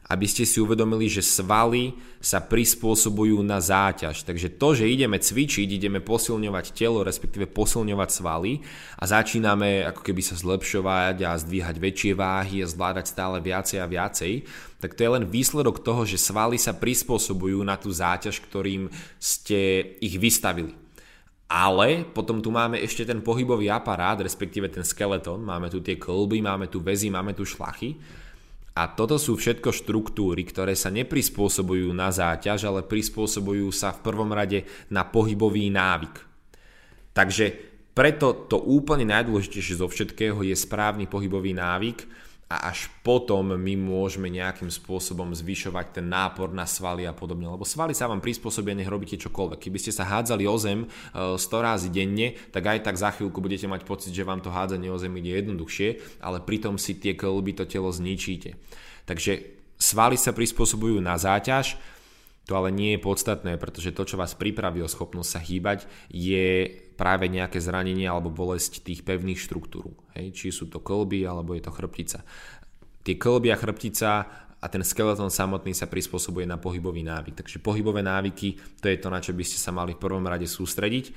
aby 0.08 0.24
ste 0.24 0.48
si 0.48 0.64
uvedomili, 0.64 1.12
že 1.12 1.20
svaly 1.20 1.92
sa 2.24 2.40
prispôsobujú 2.40 3.44
na 3.44 3.60
záťaž. 3.60 4.24
Takže 4.24 4.56
to, 4.56 4.72
že 4.72 4.88
ideme 4.88 5.20
cvičiť, 5.20 5.68
ideme 5.68 6.00
posilňovať 6.00 6.66
telo, 6.72 7.04
respektíve 7.04 7.52
posilňovať 7.52 8.10
svaly 8.10 8.64
a 8.98 9.04
začíname 9.04 9.84
ako 9.84 10.02
keby 10.08 10.22
sa 10.24 10.40
zlepšovať 10.40 11.28
a 11.28 11.36
zdvíhať 11.36 11.76
väčšie 11.76 12.12
váhy 12.16 12.64
a 12.64 12.72
zvládať 12.72 13.06
stále 13.12 13.44
viacej 13.44 13.78
a 13.84 13.92
viacej, 13.92 14.34
tak 14.80 14.96
to 14.96 15.04
je 15.04 15.14
len 15.14 15.28
výsledok 15.28 15.84
toho, 15.84 16.08
že 16.08 16.16
svaly 16.16 16.56
sa 16.56 16.72
prispôsobujú 16.72 17.60
na 17.68 17.76
tú 17.76 17.92
záťaž, 17.92 18.40
ktorým 18.40 18.88
ste 19.20 19.92
ich 20.00 20.16
vystavili. 20.16 20.72
Ale 21.48 22.04
potom 22.04 22.44
tu 22.44 22.52
máme 22.52 22.76
ešte 22.76 23.08
ten 23.08 23.24
pohybový 23.24 23.72
aparát, 23.72 24.20
respektíve 24.20 24.68
ten 24.68 24.84
skeleton, 24.84 25.40
máme 25.40 25.72
tu 25.72 25.80
tie 25.80 25.96
klby, 25.96 26.44
máme 26.44 26.68
tu 26.68 26.84
väzy, 26.84 27.08
máme 27.08 27.32
tu 27.32 27.48
šlachy 27.48 27.96
a 28.78 28.86
toto 28.94 29.18
sú 29.18 29.34
všetko 29.34 29.74
štruktúry, 29.74 30.46
ktoré 30.46 30.78
sa 30.78 30.94
neprispôsobujú 30.94 31.90
na 31.98 32.14
záťaž, 32.14 32.70
ale 32.70 32.86
prispôsobujú 32.86 33.74
sa 33.74 33.90
v 33.90 34.06
prvom 34.06 34.30
rade 34.30 34.70
na 34.94 35.02
pohybový 35.02 35.74
návyk. 35.74 36.14
Takže 37.18 37.46
preto 37.98 38.46
to 38.46 38.62
úplne 38.62 39.10
najdôležitejšie 39.10 39.82
zo 39.82 39.90
všetkého 39.90 40.46
je 40.46 40.54
správny 40.54 41.10
pohybový 41.10 41.58
návyk 41.58 42.06
a 42.48 42.72
až 42.72 42.88
potom 43.04 43.60
my 43.60 43.74
môžeme 43.76 44.32
nejakým 44.32 44.72
spôsobom 44.72 45.36
zvyšovať 45.36 46.00
ten 46.00 46.08
nápor 46.08 46.56
na 46.56 46.64
svaly 46.64 47.04
a 47.04 47.12
podobne. 47.12 47.44
Lebo 47.44 47.68
svaly 47.68 47.92
sa 47.92 48.08
vám 48.08 48.24
prispôsobia, 48.24 48.72
nech 48.72 48.88
robíte 48.88 49.20
čokoľvek. 49.20 49.68
Keby 49.68 49.80
ste 49.84 49.92
sa 49.92 50.08
hádzali 50.08 50.48
o 50.48 50.56
zem 50.56 50.88
100 51.12 51.36
e, 51.36 51.60
razy 51.60 51.90
denne, 51.92 52.40
tak 52.56 52.64
aj 52.72 52.88
tak 52.88 52.96
za 52.96 53.12
chvíľku 53.12 53.44
budete 53.44 53.68
mať 53.68 53.84
pocit, 53.84 54.16
že 54.16 54.24
vám 54.24 54.40
to 54.40 54.48
hádzanie 54.48 54.88
o 54.88 54.96
zem 54.96 55.12
ide 55.20 55.44
jednoduchšie, 55.44 56.24
ale 56.24 56.40
pritom 56.40 56.80
si 56.80 56.96
tie 56.96 57.20
klby 57.20 57.52
to 57.52 57.68
telo 57.68 57.92
zničíte. 57.92 58.56
Takže 59.04 59.44
svaly 59.76 60.16
sa 60.16 60.32
prispôsobujú 60.32 61.04
na 61.04 61.20
záťaž, 61.20 61.76
to 62.48 62.56
ale 62.56 62.72
nie 62.72 62.96
je 62.96 63.04
podstatné, 63.04 63.60
pretože 63.60 63.92
to, 63.92 64.08
čo 64.08 64.16
vás 64.16 64.32
pripraví 64.32 64.80
o 64.80 64.88
schopnosť 64.88 65.30
sa 65.36 65.42
hýbať, 65.44 65.84
je 66.08 66.80
práve 66.98 67.30
nejaké 67.30 67.62
zranenie 67.62 68.10
alebo 68.10 68.34
bolesť 68.34 68.82
tých 68.82 69.06
pevných 69.06 69.38
štruktúr. 69.38 69.94
Hej? 70.18 70.34
Či 70.34 70.48
sú 70.50 70.66
to 70.68 70.82
kolby 70.82 71.24
alebo 71.24 71.54
je 71.54 71.62
to 71.62 71.72
chrbtica. 71.72 72.26
Tie 73.06 73.16
kolby 73.16 73.54
a 73.54 73.58
chrbtica 73.62 74.26
a 74.58 74.66
ten 74.66 74.82
skeleton 74.82 75.30
samotný 75.30 75.78
sa 75.78 75.86
prispôsobuje 75.86 76.50
na 76.50 76.58
pohybový 76.58 77.06
návyk. 77.06 77.46
Takže 77.46 77.62
pohybové 77.62 78.02
návyky, 78.02 78.58
to 78.82 78.90
je 78.90 78.98
to, 78.98 79.08
na 79.14 79.22
čo 79.22 79.32
by 79.38 79.46
ste 79.46 79.62
sa 79.62 79.70
mali 79.70 79.94
v 79.94 80.02
prvom 80.02 80.26
rade 80.26 80.50
sústrediť 80.50 81.14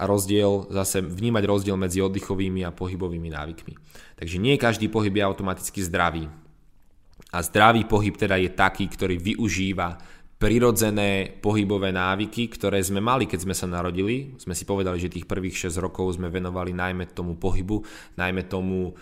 a 0.00 0.10
rozdiel, 0.10 0.66
zase 0.72 1.04
vnímať 1.04 1.44
rozdiel 1.46 1.76
medzi 1.78 2.02
oddychovými 2.02 2.66
a 2.66 2.74
pohybovými 2.74 3.30
návykmi. 3.30 3.74
Takže 4.18 4.40
nie 4.42 4.58
každý 4.58 4.90
pohyb 4.90 5.12
je 5.12 5.22
automaticky 5.22 5.84
zdravý. 5.84 6.26
A 7.30 7.38
zdravý 7.44 7.86
pohyb 7.86 8.16
teda 8.16 8.40
je 8.40 8.50
taký, 8.50 8.90
ktorý 8.90 9.20
využíva 9.20 10.00
prirodzené 10.38 11.40
pohybové 11.40 11.94
návyky, 11.94 12.50
ktoré 12.50 12.82
sme 12.82 12.98
mali, 12.98 13.24
keď 13.24 13.46
sme 13.46 13.54
sa 13.54 13.70
narodili. 13.70 14.34
Sme 14.36 14.52
si 14.52 14.66
povedali, 14.66 14.98
že 14.98 15.12
tých 15.12 15.30
prvých 15.30 15.70
6 15.70 15.78
rokov 15.78 16.18
sme 16.18 16.28
venovali 16.28 16.74
najmä 16.74 17.14
tomu 17.14 17.38
pohybu, 17.38 17.80
najmä 18.18 18.44
tomu 18.50 18.90
e, 18.90 18.92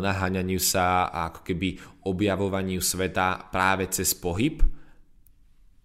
naháňaniu 0.00 0.58
sa 0.58 1.12
a 1.12 1.30
ako 1.30 1.40
keby 1.44 1.68
objavovaniu 2.08 2.80
sveta 2.80 3.52
práve 3.52 3.92
cez 3.92 4.16
pohyb. 4.16 4.64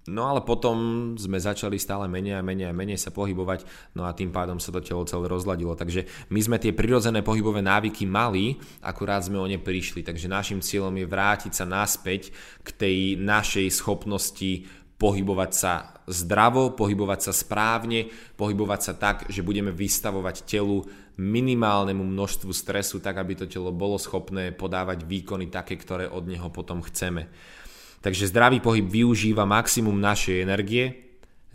No 0.06 0.30
ale 0.30 0.46
potom 0.46 0.78
sme 1.18 1.42
začali 1.42 1.82
stále 1.82 2.06
menej 2.06 2.38
a 2.38 2.46
menej 2.46 2.70
a 2.70 2.78
menej 2.78 3.02
sa 3.02 3.10
pohybovať, 3.10 3.66
no 3.98 4.06
a 4.06 4.14
tým 4.14 4.30
pádom 4.30 4.62
sa 4.62 4.70
to 4.70 4.78
telo 4.78 5.02
celé 5.02 5.26
rozladilo. 5.26 5.74
Takže 5.74 6.30
my 6.30 6.40
sme 6.46 6.58
tie 6.62 6.78
prirodzené 6.78 7.26
pohybové 7.26 7.66
návyky 7.66 8.06
mali, 8.06 8.54
akurát 8.86 9.26
sme 9.26 9.42
o 9.42 9.50
ne 9.50 9.58
prišli. 9.58 10.06
Takže 10.06 10.30
našim 10.30 10.62
cieľom 10.62 10.94
je 10.94 11.10
vrátiť 11.10 11.58
sa 11.58 11.66
naspäť 11.66 12.30
k 12.62 12.70
tej 12.70 12.98
našej 13.18 13.66
schopnosti 13.74 14.85
pohybovať 14.96 15.52
sa 15.52 15.74
zdravo, 16.08 16.72
pohybovať 16.78 17.20
sa 17.30 17.34
správne, 17.36 18.08
pohybovať 18.40 18.82
sa 18.82 18.94
tak, 18.96 19.18
že 19.28 19.44
budeme 19.44 19.74
vystavovať 19.74 20.46
telu 20.48 20.86
minimálnemu 21.16 22.04
množstvu 22.04 22.52
stresu, 22.52 23.00
tak 23.00 23.20
aby 23.20 23.36
to 23.40 23.46
telo 23.48 23.72
bolo 23.72 23.96
schopné 24.00 24.52
podávať 24.52 25.08
výkony 25.08 25.48
také, 25.52 25.80
ktoré 25.80 26.08
od 26.08 26.28
neho 26.28 26.48
potom 26.52 26.84
chceme. 26.84 27.28
Takže 28.04 28.30
zdravý 28.30 28.62
pohyb 28.62 28.86
využíva 28.86 29.50
maximum 29.50 29.98
našej 29.98 30.46
energie 30.46 31.06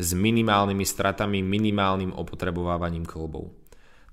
s 0.01 0.17
minimálnymi 0.17 0.83
stratami, 0.83 1.45
minimálnym 1.45 2.11
opotrebovávaním 2.17 3.05
klbov. 3.05 3.53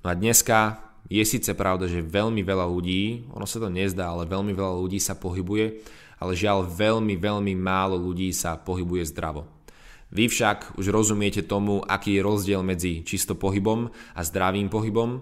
No 0.03 0.07
a 0.07 0.13
dneska 0.13 0.83
je 1.07 1.23
síce 1.23 1.49
pravda, 1.55 1.87
že 1.87 2.03
veľmi 2.03 2.43
veľa 2.43 2.67
ľudí, 2.67 3.31
ono 3.31 3.47
sa 3.47 3.63
to 3.63 3.71
nezdá, 3.71 4.11
ale 4.11 4.27
veľmi 4.27 4.51
veľa 4.51 4.75
ľudí 4.83 4.99
sa 4.99 5.15
pohybuje 5.15 5.81
ale 6.17 6.33
žiaľ 6.37 6.65
veľmi, 6.65 7.17
veľmi 7.17 7.53
málo 7.53 7.97
ľudí 7.97 8.33
sa 8.33 8.57
pohybuje 8.57 9.05
zdravo. 9.09 9.45
Vy 10.07 10.31
však 10.31 10.79
už 10.79 10.87
rozumiete 10.87 11.43
tomu, 11.43 11.83
aký 11.83 12.15
je 12.17 12.25
rozdiel 12.25 12.63
medzi 12.63 13.03
čisto 13.03 13.35
pohybom 13.35 13.91
a 14.15 14.21
zdravým 14.23 14.71
pohybom 14.71 15.19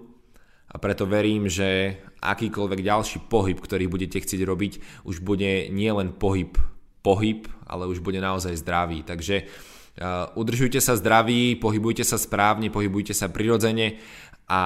a 0.69 0.75
preto 0.77 1.09
verím, 1.09 1.49
že 1.49 1.97
akýkoľvek 2.21 2.79
ďalší 2.85 3.17
pohyb, 3.25 3.57
ktorý 3.57 3.89
budete 3.89 4.21
chcieť 4.21 4.41
robiť, 4.45 4.73
už 5.09 5.25
bude 5.25 5.73
nielen 5.73 6.13
pohyb, 6.13 6.53
pohyb, 7.01 7.49
ale 7.65 7.89
už 7.89 8.03
bude 8.05 8.21
naozaj 8.21 8.61
zdravý. 8.61 9.01
Takže 9.01 9.45
uh, 9.45 10.37
udržujte 10.37 10.77
sa 10.77 10.93
zdraví, 10.93 11.57
pohybujte 11.57 12.05
sa 12.05 12.21
správne, 12.21 12.69
pohybujte 12.69 13.17
sa 13.17 13.25
prirodzene 13.31 13.97
a 14.45 14.61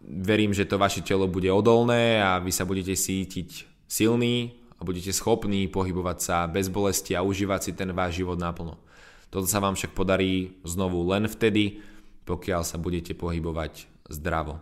verím, 0.00 0.56
že 0.56 0.64
to 0.64 0.80
vaše 0.80 1.04
telo 1.04 1.28
bude 1.28 1.52
odolné 1.52 2.20
a 2.20 2.40
vy 2.40 2.52
sa 2.52 2.64
budete 2.64 2.96
cítiť 2.96 3.68
silný 3.84 4.63
budete 4.84 5.10
schopní 5.10 5.66
pohybovať 5.66 6.18
sa 6.20 6.36
bez 6.44 6.68
bolesti 6.68 7.16
a 7.16 7.24
užívať 7.24 7.60
si 7.60 7.72
ten 7.72 7.90
váš 7.96 8.20
život 8.20 8.36
naplno. 8.36 8.76
Toto 9.32 9.48
sa 9.48 9.58
vám 9.58 9.74
však 9.74 9.96
podarí 9.96 10.60
znovu 10.62 11.02
len 11.08 11.26
vtedy, 11.26 11.82
pokiaľ 12.28 12.62
sa 12.62 12.78
budete 12.78 13.16
pohybovať 13.16 13.90
zdravo. 14.06 14.60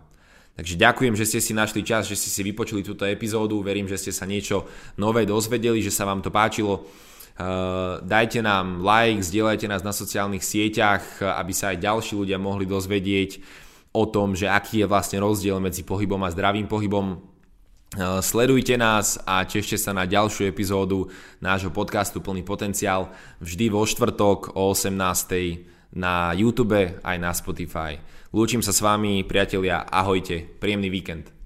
Takže 0.52 0.76
ďakujem, 0.76 1.14
že 1.16 1.24
ste 1.28 1.40
si 1.40 1.52
našli 1.56 1.80
čas, 1.80 2.04
že 2.08 2.16
ste 2.16 2.28
si 2.28 2.40
vypočuli 2.44 2.84
túto 2.84 3.08
epizódu. 3.08 3.60
Verím, 3.64 3.88
že 3.88 3.96
ste 3.96 4.12
sa 4.12 4.28
niečo 4.28 4.68
nové 5.00 5.24
dozvedeli, 5.24 5.80
že 5.80 5.92
sa 5.92 6.04
vám 6.04 6.20
to 6.20 6.28
páčilo. 6.28 6.84
Uh, 7.32 8.04
dajte 8.04 8.44
nám 8.44 8.84
like, 8.84 9.24
zdieľajte 9.24 9.64
nás 9.64 9.80
na 9.80 9.96
sociálnych 9.96 10.44
sieťach, 10.44 11.24
aby 11.24 11.52
sa 11.56 11.72
aj 11.72 11.80
ďalší 11.80 12.12
ľudia 12.20 12.36
mohli 12.36 12.68
dozvedieť 12.68 13.40
o 13.96 14.04
tom, 14.04 14.36
že 14.36 14.44
aký 14.48 14.84
je 14.84 14.90
vlastne 14.92 15.24
rozdiel 15.24 15.56
medzi 15.56 15.84
pohybom 15.88 16.20
a 16.20 16.32
zdravým 16.32 16.68
pohybom. 16.68 17.31
Eh, 17.92 18.22
sledujte 18.24 18.72
nás 18.80 19.20
a 19.28 19.44
tešte 19.44 19.76
sa 19.76 19.92
na 19.92 20.08
ďalšiu 20.08 20.48
epizódu 20.48 21.12
nášho 21.44 21.68
podcastu 21.68 22.24
Plný 22.24 22.40
potenciál 22.40 23.12
vždy 23.36 23.68
vo 23.68 23.84
štvrtok 23.84 24.56
o 24.56 24.72
18. 24.72 25.68
na 25.92 26.32
YouTube 26.32 26.96
aj 27.04 27.16
na 27.20 27.36
Spotify. 27.36 28.00
Lúčim 28.32 28.64
sa 28.64 28.72
s 28.72 28.80
vami, 28.80 29.20
priatelia, 29.28 29.84
ahojte, 29.84 30.40
príjemný 30.56 30.88
víkend. 30.88 31.41